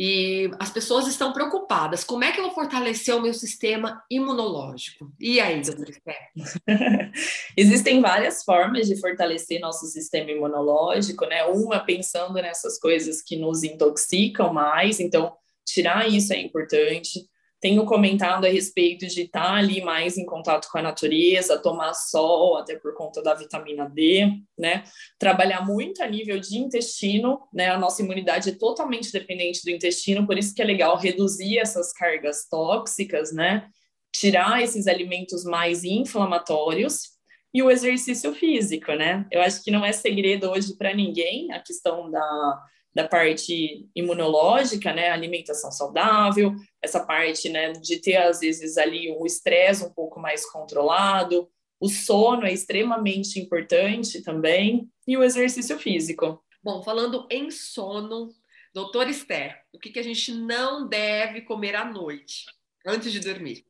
E 0.00 0.48
as 0.60 0.70
pessoas 0.70 1.08
estão 1.08 1.32
preocupadas. 1.32 2.04
Como 2.04 2.22
é 2.22 2.30
que 2.30 2.38
eu 2.38 2.44
vou 2.44 2.54
fortalecer 2.54 3.16
o 3.16 3.20
meu 3.20 3.34
sistema 3.34 4.00
imunológico? 4.08 5.12
E 5.18 5.40
aí, 5.40 5.60
doutor 5.60 5.88
Existem 7.56 8.00
várias 8.00 8.44
formas 8.44 8.86
de 8.86 9.00
fortalecer 9.00 9.60
nosso 9.60 9.86
sistema 9.86 10.30
imunológico, 10.30 11.26
né? 11.26 11.44
Uma 11.46 11.80
pensando 11.80 12.34
nessas 12.34 12.78
coisas 12.78 13.20
que 13.20 13.36
nos 13.36 13.64
intoxicam 13.64 14.52
mais, 14.52 15.00
então 15.00 15.36
tirar 15.66 16.08
isso 16.08 16.32
é 16.32 16.40
importante 16.40 17.28
tenho 17.60 17.84
comentado 17.84 18.44
a 18.44 18.48
respeito 18.48 19.06
de 19.06 19.22
estar 19.22 19.54
ali 19.54 19.82
mais 19.82 20.16
em 20.16 20.24
contato 20.24 20.68
com 20.70 20.78
a 20.78 20.82
natureza, 20.82 21.58
tomar 21.58 21.92
sol, 21.94 22.56
até 22.56 22.76
por 22.76 22.94
conta 22.94 23.20
da 23.20 23.34
vitamina 23.34 23.88
D, 23.88 24.30
né? 24.56 24.84
Trabalhar 25.18 25.66
muito 25.66 26.02
a 26.02 26.06
nível 26.06 26.38
de 26.38 26.56
intestino, 26.56 27.40
né? 27.52 27.68
A 27.70 27.78
nossa 27.78 28.00
imunidade 28.02 28.50
é 28.50 28.54
totalmente 28.54 29.12
dependente 29.12 29.64
do 29.64 29.70
intestino, 29.70 30.26
por 30.26 30.38
isso 30.38 30.54
que 30.54 30.62
é 30.62 30.64
legal 30.64 30.96
reduzir 30.96 31.58
essas 31.58 31.92
cargas 31.92 32.46
tóxicas, 32.48 33.32
né? 33.32 33.68
Tirar 34.12 34.62
esses 34.62 34.86
alimentos 34.86 35.44
mais 35.44 35.82
inflamatórios 35.82 37.18
e 37.52 37.60
o 37.62 37.70
exercício 37.70 38.32
físico, 38.34 38.92
né? 38.92 39.26
Eu 39.32 39.42
acho 39.42 39.64
que 39.64 39.70
não 39.70 39.84
é 39.84 39.90
segredo 39.90 40.48
hoje 40.48 40.76
para 40.76 40.94
ninguém 40.94 41.52
a 41.52 41.60
questão 41.60 42.08
da 42.08 42.62
da 42.98 43.06
parte 43.06 43.88
imunológica, 43.94 44.92
né, 44.92 45.08
alimentação 45.10 45.70
saudável, 45.70 46.52
essa 46.82 46.98
parte, 46.98 47.48
né, 47.48 47.70
de 47.74 48.00
ter 48.00 48.16
às 48.16 48.40
vezes 48.40 48.76
ali 48.76 49.08
o 49.16 49.24
estresse 49.24 49.84
um 49.84 49.90
pouco 49.90 50.18
mais 50.18 50.44
controlado, 50.50 51.48
o 51.78 51.88
sono 51.88 52.44
é 52.44 52.52
extremamente 52.52 53.38
importante 53.38 54.20
também 54.20 54.90
e 55.06 55.16
o 55.16 55.22
exercício 55.22 55.78
físico. 55.78 56.42
Bom, 56.60 56.82
falando 56.82 57.24
em 57.30 57.52
sono, 57.52 58.30
doutor 58.74 59.08
Esther, 59.08 59.62
o 59.72 59.78
que, 59.78 59.90
que 59.90 60.00
a 60.00 60.02
gente 60.02 60.34
não 60.34 60.88
deve 60.88 61.42
comer 61.42 61.76
à 61.76 61.84
noite, 61.84 62.46
antes 62.84 63.12
de 63.12 63.20
dormir? 63.20 63.64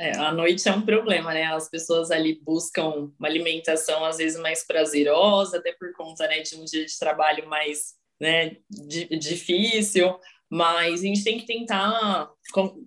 É, 0.00 0.16
a 0.16 0.32
noite 0.32 0.66
é 0.66 0.72
um 0.72 0.80
problema, 0.80 1.34
né? 1.34 1.44
As 1.44 1.68
pessoas 1.68 2.10
ali 2.10 2.40
buscam 2.42 3.12
uma 3.18 3.28
alimentação 3.28 4.02
às 4.02 4.16
vezes 4.16 4.40
mais 4.40 4.64
prazerosa, 4.64 5.58
até 5.58 5.72
por 5.72 5.92
conta 5.92 6.26
né, 6.26 6.40
de 6.40 6.56
um 6.56 6.64
dia 6.64 6.86
de 6.86 6.98
trabalho 6.98 7.46
mais 7.46 8.00
né, 8.22 8.56
difícil, 8.70 10.16
mas 10.48 11.00
a 11.00 11.06
gente 11.06 11.24
tem 11.24 11.40
que 11.40 11.46
tentar, 11.46 12.30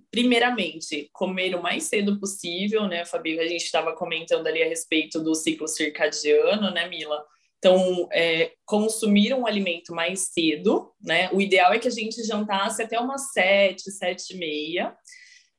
primeiramente, 0.09 1.09
comer 1.11 1.53
o 1.55 1.61
mais 1.61 1.83
cedo 1.83 2.17
possível, 2.17 2.87
né, 2.87 3.03
Fabi? 3.03 3.37
A 3.37 3.47
gente 3.47 3.65
estava 3.65 3.93
comentando 3.93 4.47
ali 4.47 4.63
a 4.63 4.67
respeito 4.67 5.21
do 5.21 5.35
ciclo 5.35 5.67
circadiano, 5.67 6.71
né, 6.71 6.87
Mila? 6.87 7.21
Então, 7.57 8.07
é, 8.13 8.53
consumir 8.65 9.33
um 9.33 9.45
alimento 9.45 9.93
mais 9.93 10.31
cedo, 10.31 10.93
né? 11.01 11.29
O 11.33 11.41
ideal 11.41 11.73
é 11.73 11.79
que 11.79 11.87
a 11.87 11.91
gente 11.91 12.23
jantasse 12.23 12.81
até 12.81 12.97
umas 12.97 13.33
sete, 13.33 13.91
sete 13.91 14.35
e 14.35 14.37
meia. 14.37 14.95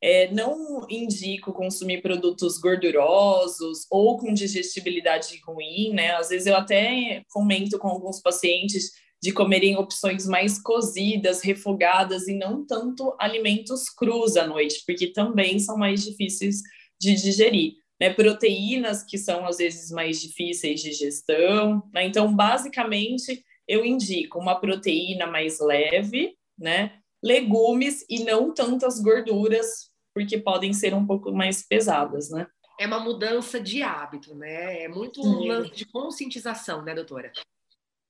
É, 0.00 0.30
não 0.30 0.86
indico 0.88 1.52
consumir 1.52 2.00
produtos 2.00 2.58
gordurosos 2.58 3.86
ou 3.90 4.16
com 4.18 4.32
digestibilidade 4.32 5.40
ruim, 5.44 5.92
né? 5.92 6.12
Às 6.12 6.28
vezes 6.28 6.46
eu 6.46 6.54
até 6.54 7.24
comento 7.28 7.78
com 7.78 7.88
alguns 7.88 8.22
pacientes 8.22 8.92
de 9.22 9.32
comerem 9.32 9.76
opções 9.76 10.26
mais 10.26 10.60
cozidas, 10.60 11.42
refogadas 11.42 12.28
e 12.28 12.34
não 12.34 12.64
tanto 12.64 13.14
alimentos 13.18 13.88
crus 13.88 14.36
à 14.36 14.46
noite, 14.46 14.82
porque 14.86 15.08
também 15.08 15.58
são 15.58 15.76
mais 15.76 16.04
difíceis 16.04 16.60
de 17.00 17.14
digerir. 17.14 17.74
Né, 17.98 18.12
proteínas 18.12 19.02
que 19.02 19.16
são 19.16 19.46
às 19.46 19.56
vezes 19.56 19.90
mais 19.90 20.20
difíceis 20.20 20.82
de 20.82 20.90
digestão. 20.90 21.82
Né? 21.94 22.04
Então, 22.04 22.30
basicamente, 22.36 23.42
eu 23.66 23.86
indico 23.86 24.38
uma 24.38 24.60
proteína 24.60 25.26
mais 25.26 25.58
leve, 25.60 26.36
né? 26.58 27.00
legumes 27.22 28.04
e 28.08 28.22
não 28.24 28.52
tantas 28.52 29.00
gorduras, 29.00 29.90
porque 30.14 30.38
podem 30.38 30.72
ser 30.72 30.94
um 30.94 31.06
pouco 31.06 31.32
mais 31.32 31.66
pesadas, 31.66 32.30
né? 32.30 32.46
É 32.78 32.86
uma 32.86 33.00
mudança 33.00 33.58
de 33.58 33.82
hábito, 33.82 34.34
né? 34.34 34.82
É 34.82 34.88
muito 34.88 35.22
um 35.22 35.46
lance 35.46 35.72
de 35.72 35.86
conscientização, 35.86 36.82
né, 36.82 36.94
doutora? 36.94 37.32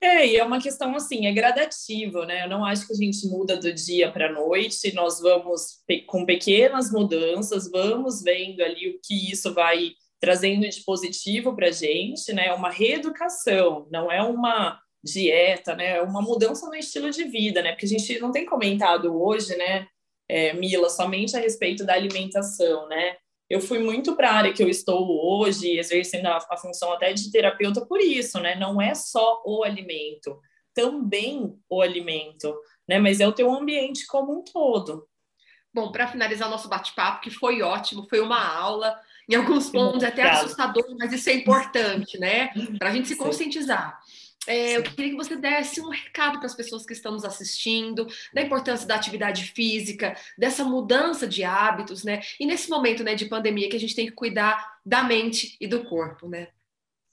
É, 0.00 0.26
e 0.26 0.37
é 0.37 0.44
uma 0.44 0.61
questão 0.61 0.94
assim, 0.94 1.26
é 1.26 1.32
gradativo, 1.32 2.24
né? 2.24 2.44
Eu 2.44 2.50
não 2.50 2.64
acho 2.64 2.87
que 2.87 2.92
a 2.92 2.96
gente 2.96 3.26
muda 3.28 3.56
do 3.56 3.72
dia 3.72 4.12
para 4.12 4.28
a 4.28 4.32
noite, 4.32 4.92
nós 4.94 5.20
vamos 5.20 5.78
com 6.06 6.26
pequenas 6.26 6.92
mudanças, 6.92 7.70
vamos 7.70 8.22
vendo 8.22 8.62
ali 8.62 8.90
o 8.90 9.00
que 9.02 9.32
isso 9.32 9.54
vai 9.54 9.92
trazendo 10.20 10.68
de 10.68 10.82
positivo 10.85 11.54
para 11.56 11.68
a 11.68 11.72
gente, 11.72 12.32
né? 12.32 12.48
É 12.48 12.52
uma 12.52 12.70
reeducação, 12.70 13.87
não 13.90 14.11
é 14.12 14.22
uma 14.22 14.78
dieta, 15.02 15.74
né? 15.74 15.96
É 15.96 16.02
uma 16.02 16.20
mudança 16.20 16.66
no 16.66 16.74
estilo 16.74 17.11
de 17.11 17.24
vida, 17.24 17.62
né? 17.62 17.72
Porque 17.72 17.87
a 17.87 17.88
gente 17.88 18.18
não 18.18 18.30
tem 18.32 18.44
comentado 18.44 19.14
hoje, 19.20 19.56
né, 19.56 19.87
é, 20.28 20.52
Mila, 20.52 20.90
somente 20.90 21.37
a 21.37 21.40
respeito 21.40 21.85
da 21.85 21.94
alimentação, 21.94 22.88
né? 22.88 23.16
Eu 23.48 23.61
fui 23.61 23.78
muito 23.78 24.16
para 24.16 24.30
a 24.30 24.35
área 24.35 24.52
que 24.52 24.62
eu 24.62 24.68
estou 24.68 25.06
hoje, 25.09 25.78
exercendo 25.78 26.26
a, 26.26 26.38
a 26.50 26.56
função 26.56 26.92
até 26.92 27.12
de 27.12 27.30
terapeuta 27.30 27.85
por 27.87 28.00
isso, 28.00 28.40
né? 28.40 28.56
Não 28.56 28.80
é 28.80 28.94
só 28.94 29.42
o 29.44 29.62
alimento, 29.62 30.40
também 30.74 31.56
o 31.68 31.80
alimento, 31.80 32.54
né? 32.88 32.98
Mas 32.98 33.20
é 33.20 33.28
o 33.28 33.32
teu 33.32 33.52
ambiente 33.54 34.06
como 34.06 34.40
um 34.40 34.42
todo. 34.42 35.06
Bom, 35.72 35.92
para 35.92 36.09
finalizar 36.09 36.48
o 36.48 36.50
nosso 36.50 36.68
bate-papo, 36.68 37.20
que 37.20 37.30
foi 37.30 37.62
ótimo, 37.62 38.06
foi 38.09 38.20
uma 38.20 38.42
aula, 38.42 38.98
em 39.28 39.35
alguns 39.35 39.68
pontos 39.70 40.02
é 40.02 40.09
até 40.09 40.22
assustador, 40.22 40.85
mas 40.98 41.12
isso 41.12 41.28
é 41.28 41.35
importante, 41.35 42.18
né? 42.18 42.48
Para 42.78 42.88
a 42.88 42.92
gente 42.92 43.09
se 43.09 43.16
conscientizar. 43.16 44.00
É, 44.46 44.77
eu 44.77 44.83
queria 44.83 45.11
que 45.11 45.16
você 45.16 45.37
desse 45.37 45.81
um 45.81 45.88
recado 45.88 46.38
para 46.38 46.46
as 46.46 46.55
pessoas 46.55 46.87
que 46.87 46.92
estão 46.92 47.12
nos 47.12 47.25
assistindo, 47.25 48.07
da 48.33 48.42
importância 48.42 48.87
da 48.87 48.94
atividade 48.94 49.44
física, 49.44 50.16
dessa 50.38 50.62
mudança 50.62 51.27
de 51.27 51.42
hábitos, 51.42 52.05
né? 52.05 52.20
E 52.38 52.46
nesse 52.46 52.70
momento 52.70 53.03
né, 53.03 53.14
de 53.14 53.27
pandemia 53.27 53.68
que 53.68 53.77
a 53.77 53.81
gente 53.81 53.94
tem 53.94 54.07
que 54.07 54.12
cuidar 54.12 54.79
da 54.85 55.03
mente 55.03 55.57
e 55.61 55.66
do 55.66 55.85
corpo, 55.85 56.29
né? 56.29 56.49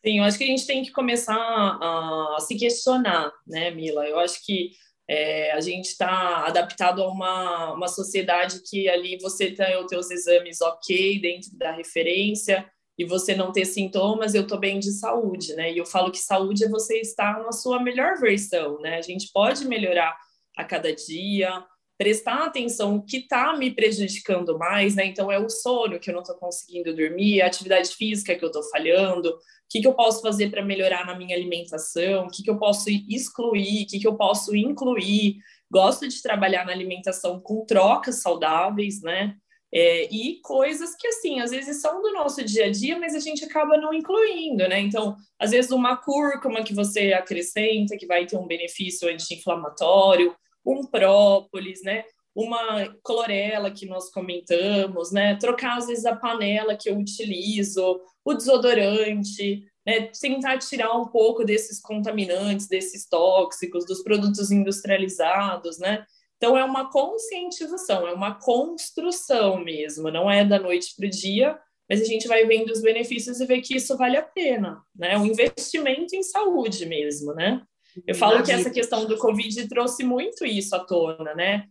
Sim, 0.06 0.20
eu 0.20 0.26
acho 0.26 0.38
que 0.38 0.44
a 0.44 0.48
gente 0.48 0.68
tem 0.68 0.84
que 0.84 0.92
começar 0.92 1.36
a, 1.36 2.36
a 2.38 2.40
se 2.40 2.56
questionar, 2.56 3.32
né, 3.48 3.72
Mila? 3.72 4.06
Eu 4.06 4.20
acho 4.20 4.46
que 4.46 4.72
é, 5.08 5.52
a 5.54 5.62
gente 5.62 5.86
está 5.86 6.46
adaptado 6.46 7.02
a 7.02 7.10
uma, 7.10 7.74
uma 7.74 7.88
sociedade 7.88 8.62
que 8.70 8.88
ali 8.88 9.18
você 9.18 9.52
tem 9.52 9.78
os 9.78 9.88
teus 9.88 10.12
exames 10.12 10.62
ok 10.62 11.20
dentro 11.20 11.58
da 11.58 11.72
referência 11.72 12.70
e 12.98 13.06
você 13.06 13.36
não 13.36 13.52
ter 13.52 13.66
sintomas, 13.66 14.34
eu 14.34 14.44
estou 14.44 14.60
bem 14.60 14.80
de 14.80 14.92
saúde, 14.92 15.54
né? 15.56 15.72
E 15.72 15.78
eu 15.78 15.86
falo 15.86 16.12
que 16.12 16.20
saúde 16.20 16.64
é 16.64 16.70
você 16.70 17.00
estar 17.00 17.42
na 17.44 17.52
sua 17.52 17.82
melhor 17.82 18.20
versão, 18.20 18.80
né? 18.82 18.98
A 18.98 19.02
gente 19.02 19.32
pode 19.34 19.66
melhorar 19.68 20.16
a 20.56 20.64
cada 20.64 20.94
dia, 20.94 21.64
prestar 21.98 22.46
atenção 22.46 22.96
o 22.96 23.04
que 23.04 23.18
está 23.18 23.56
me 23.58 23.72
prejudicando 23.72 24.58
mais, 24.58 24.96
né? 24.96 25.06
Então 25.06 25.32
é 25.32 25.40
o 25.40 25.50
sono 25.50 26.00
que 26.00 26.10
eu 26.10 26.14
não 26.14 26.22
estou 26.22 26.36
conseguindo 26.36 26.96
dormir, 26.96 27.42
a 27.42 27.48
atividade 27.48 27.90
física 27.90 28.36
que 28.36 28.44
eu 28.44 28.50
estou 28.50 28.64
falhando, 28.70 29.30
o 29.30 29.38
que, 29.70 29.82
que 29.82 29.88
eu 29.88 29.94
posso 29.94 30.22
fazer 30.22 30.52
para 30.52 30.64
melhorar 30.64 31.06
na 31.06 31.18
minha 31.18 31.36
alimentação, 31.36 32.26
o 32.26 32.30
que, 32.30 32.44
que 32.44 32.50
eu 32.50 32.60
posso 32.60 32.90
excluir, 33.10 33.84
o 33.84 33.88
que, 33.88 34.00
que 34.00 34.08
eu 34.08 34.16
posso 34.16 34.56
incluir. 34.56 35.38
Gosto 35.72 36.08
de 36.08 36.22
trabalhar 36.22 36.66
na 36.66 36.72
alimentação 36.72 37.40
com 37.40 37.66
trocas 37.66 38.22
saudáveis, 38.22 39.02
né? 39.02 39.36
É, 39.76 40.08
e 40.14 40.40
coisas 40.42 40.96
que, 40.96 41.08
assim, 41.08 41.40
às 41.40 41.50
vezes 41.50 41.82
são 41.82 42.00
do 42.00 42.14
nosso 42.14 42.44
dia 42.44 42.66
a 42.66 42.72
dia, 42.72 43.00
mas 43.00 43.16
a 43.16 43.20
gente 43.20 43.44
acaba 43.44 43.76
não 43.76 43.92
incluindo, 43.92 44.68
né? 44.68 44.80
Então, 44.80 45.18
às 45.40 45.50
vezes, 45.50 45.72
uma 45.72 45.98
cúrcuma 45.98 46.64
que 46.64 46.76
você 46.76 47.12
acrescenta, 47.12 47.98
que 47.98 48.06
vai 48.06 48.28
ter 48.28 48.38
um 48.38 48.46
benefício 48.46 49.10
anti-inflamatório, 49.10 50.36
um 50.64 50.86
própolis, 50.86 51.82
né? 51.82 52.06
Uma 52.36 52.88
clorela 53.04 53.72
que 53.72 53.88
nós 53.88 54.12
comentamos, 54.12 55.12
né? 55.12 55.36
Trocar 55.38 55.78
às 55.78 55.88
vezes 55.88 56.06
a 56.06 56.16
panela 56.16 56.76
que 56.76 56.90
eu 56.90 56.98
utilizo, 56.98 58.00
o 58.24 58.34
desodorante, 58.36 59.66
né? 59.86 60.10
Tentar 60.22 60.60
tirar 60.60 60.94
um 60.96 61.08
pouco 61.08 61.44
desses 61.44 61.82
contaminantes, 61.82 62.68
desses 62.68 63.08
tóxicos, 63.08 63.88
dos 63.88 64.04
produtos 64.04 64.52
industrializados, 64.52 65.80
né? 65.80 66.06
Então 66.44 66.58
é 66.58 66.66
uma 66.66 66.92
conscientização, 66.92 68.06
é 68.06 68.12
uma 68.12 68.36
construção 68.36 69.64
mesmo, 69.64 70.12
não 70.12 70.30
é 70.30 70.44
da 70.44 70.60
noite 70.60 70.94
para 70.94 71.08
o 71.08 71.10
dia, 71.10 71.58
mas 71.90 72.02
a 72.02 72.04
gente 72.04 72.28
vai 72.28 72.46
vendo 72.46 72.70
os 72.70 72.82
benefícios 72.82 73.40
e 73.40 73.46
vê 73.46 73.62
que 73.62 73.78
isso 73.78 73.96
vale 73.96 74.18
a 74.18 74.22
pena, 74.22 74.84
né? 74.94 75.18
Um 75.18 75.26
investimento 75.26 76.14
em 76.14 76.22
saúde 76.22 76.86
mesmo, 76.86 77.34
né? 77.34 77.62
Eu 78.06 78.14
falo 78.14 78.44
que 78.44 78.52
essa 78.52 78.70
questão 78.70 79.06
do 79.06 79.18
Covid 79.18 79.70
trouxe 79.70 80.04
muito 80.04 80.44
isso 80.44 80.76
à 80.76 80.84
tona, 80.84 81.34
né? 81.34 81.66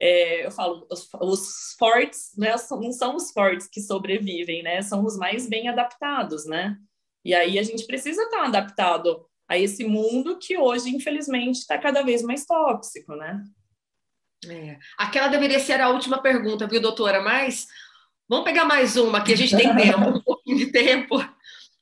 É, 0.00 0.46
eu 0.46 0.52
falo, 0.52 0.86
os, 0.88 1.08
os, 1.20 1.74
fortes 1.76 2.30
né, 2.38 2.54
não 2.70 2.92
são 2.92 3.16
os 3.16 3.32
fortes 3.32 3.66
que 3.66 3.80
sobrevivem, 3.80 4.62
né? 4.62 4.82
São 4.82 5.04
os 5.04 5.16
mais 5.16 5.48
bem 5.48 5.66
adaptados, 5.66 6.46
né? 6.46 6.76
E 7.24 7.34
aí 7.34 7.58
a 7.58 7.62
gente 7.64 7.88
precisa 7.88 8.22
estar 8.22 8.44
adaptado 8.44 9.26
a 9.48 9.58
esse 9.58 9.84
mundo 9.84 10.38
que 10.38 10.56
hoje, 10.56 10.90
infelizmente, 10.90 11.56
está 11.56 11.76
cada 11.76 12.02
vez 12.02 12.22
mais 12.22 12.46
tóxico, 12.46 13.16
né? 13.16 13.42
É. 14.48 14.76
Aquela 14.98 15.28
deveria 15.28 15.60
ser 15.60 15.80
a 15.80 15.88
última 15.88 16.20
pergunta, 16.20 16.66
viu, 16.66 16.80
doutora? 16.80 17.20
Mas 17.20 17.66
vamos 18.28 18.44
pegar 18.44 18.64
mais 18.64 18.96
uma, 18.96 19.22
que 19.22 19.32
a 19.32 19.36
gente 19.36 19.56
tem 19.56 19.74
tempo, 19.76 20.00
um 20.00 20.20
pouquinho 20.20 20.58
de 20.58 20.66
tempo. 20.72 21.16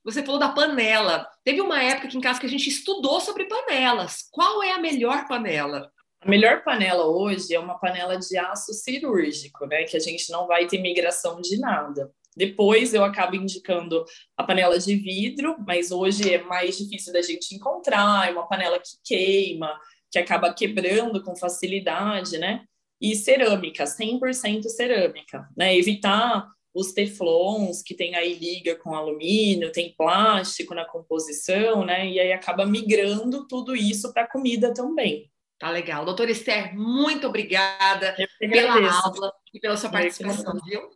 Você 0.05 0.23
falou 0.23 0.39
da 0.39 0.49
panela. 0.49 1.27
Teve 1.45 1.61
uma 1.61 1.83
época 1.83 2.09
aqui 2.09 2.17
em 2.17 2.21
casa 2.21 2.41
que 2.41 2.47
a 2.47 2.51
gente 2.51 2.69
estudou 2.69 3.21
sobre 3.21 3.45
panelas. 3.45 4.29
Qual 4.31 4.63
é 4.63 4.73
a 4.73 4.79
melhor 4.79 5.27
panela? 5.27 5.91
A 6.23 6.29
melhor 6.29 6.63
panela 6.63 7.07
hoje 7.07 7.55
é 7.55 7.59
uma 7.59 7.79
panela 7.79 8.19
de 8.19 8.37
aço 8.37 8.73
cirúrgico, 8.75 9.67
né? 9.67 9.85
Que 9.85 9.97
a 9.97 10.01
gente 10.01 10.31
não 10.31 10.47
vai 10.47 10.67
ter 10.67 10.79
migração 10.79 11.41
de 11.41 11.59
nada. 11.59 12.11
Depois 12.37 12.95
eu 12.95 13.03
acabo 13.03 13.37
indicando 13.37 14.05
a 14.37 14.45
panela 14.45 14.79
de 14.79 14.95
vidro, 14.97 15.57
mas 15.67 15.91
hoje 15.91 16.33
é 16.33 16.43
mais 16.43 16.79
difícil 16.79 17.13
da 17.13 17.23
gente 17.23 17.55
encontrar, 17.55 18.29
é 18.29 18.33
uma 18.33 18.47
panela 18.47 18.79
que 18.79 18.97
queima, 19.05 19.79
que 20.11 20.19
acaba 20.19 20.53
quebrando 20.53 21.23
com 21.23 21.37
facilidade, 21.37 22.39
né? 22.39 22.65
E 23.01 23.15
cerâmica, 23.15 23.85
100% 23.85 24.65
cerâmica, 24.69 25.49
né? 25.57 25.77
Evitar 25.77 26.47
os 26.75 26.93
teflons, 26.93 27.83
que 27.83 27.95
tem 27.95 28.15
aí 28.15 28.35
liga 28.35 28.77
com 28.77 28.95
alumínio, 28.95 29.73
tem 29.73 29.95
plástico 29.97 30.75
na 30.75 30.85
composição, 30.85 31.85
né? 31.85 32.09
E 32.09 32.21
aí 32.21 32.33
acaba 32.33 32.67
migrando 32.67 33.47
tudo 33.49 33.75
isso 33.75 34.13
para 34.13 34.23
a 34.25 34.31
comida 34.31 34.73
também. 34.73 35.31
Tá 35.59 35.71
legal. 35.71 36.05
Doutora 36.05 36.31
Esther, 36.31 36.75
muito 36.75 37.27
obrigada 37.27 38.17
pela 38.39 39.03
aula 39.03 39.33
e 39.53 39.61
pela 39.61 39.77
sua 39.77 39.91
participação, 39.91 40.55
viu? 40.65 40.89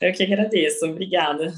Eu 0.00 0.12
que 0.12 0.22
agradeço. 0.22 0.86
Obrigada. 0.86 1.52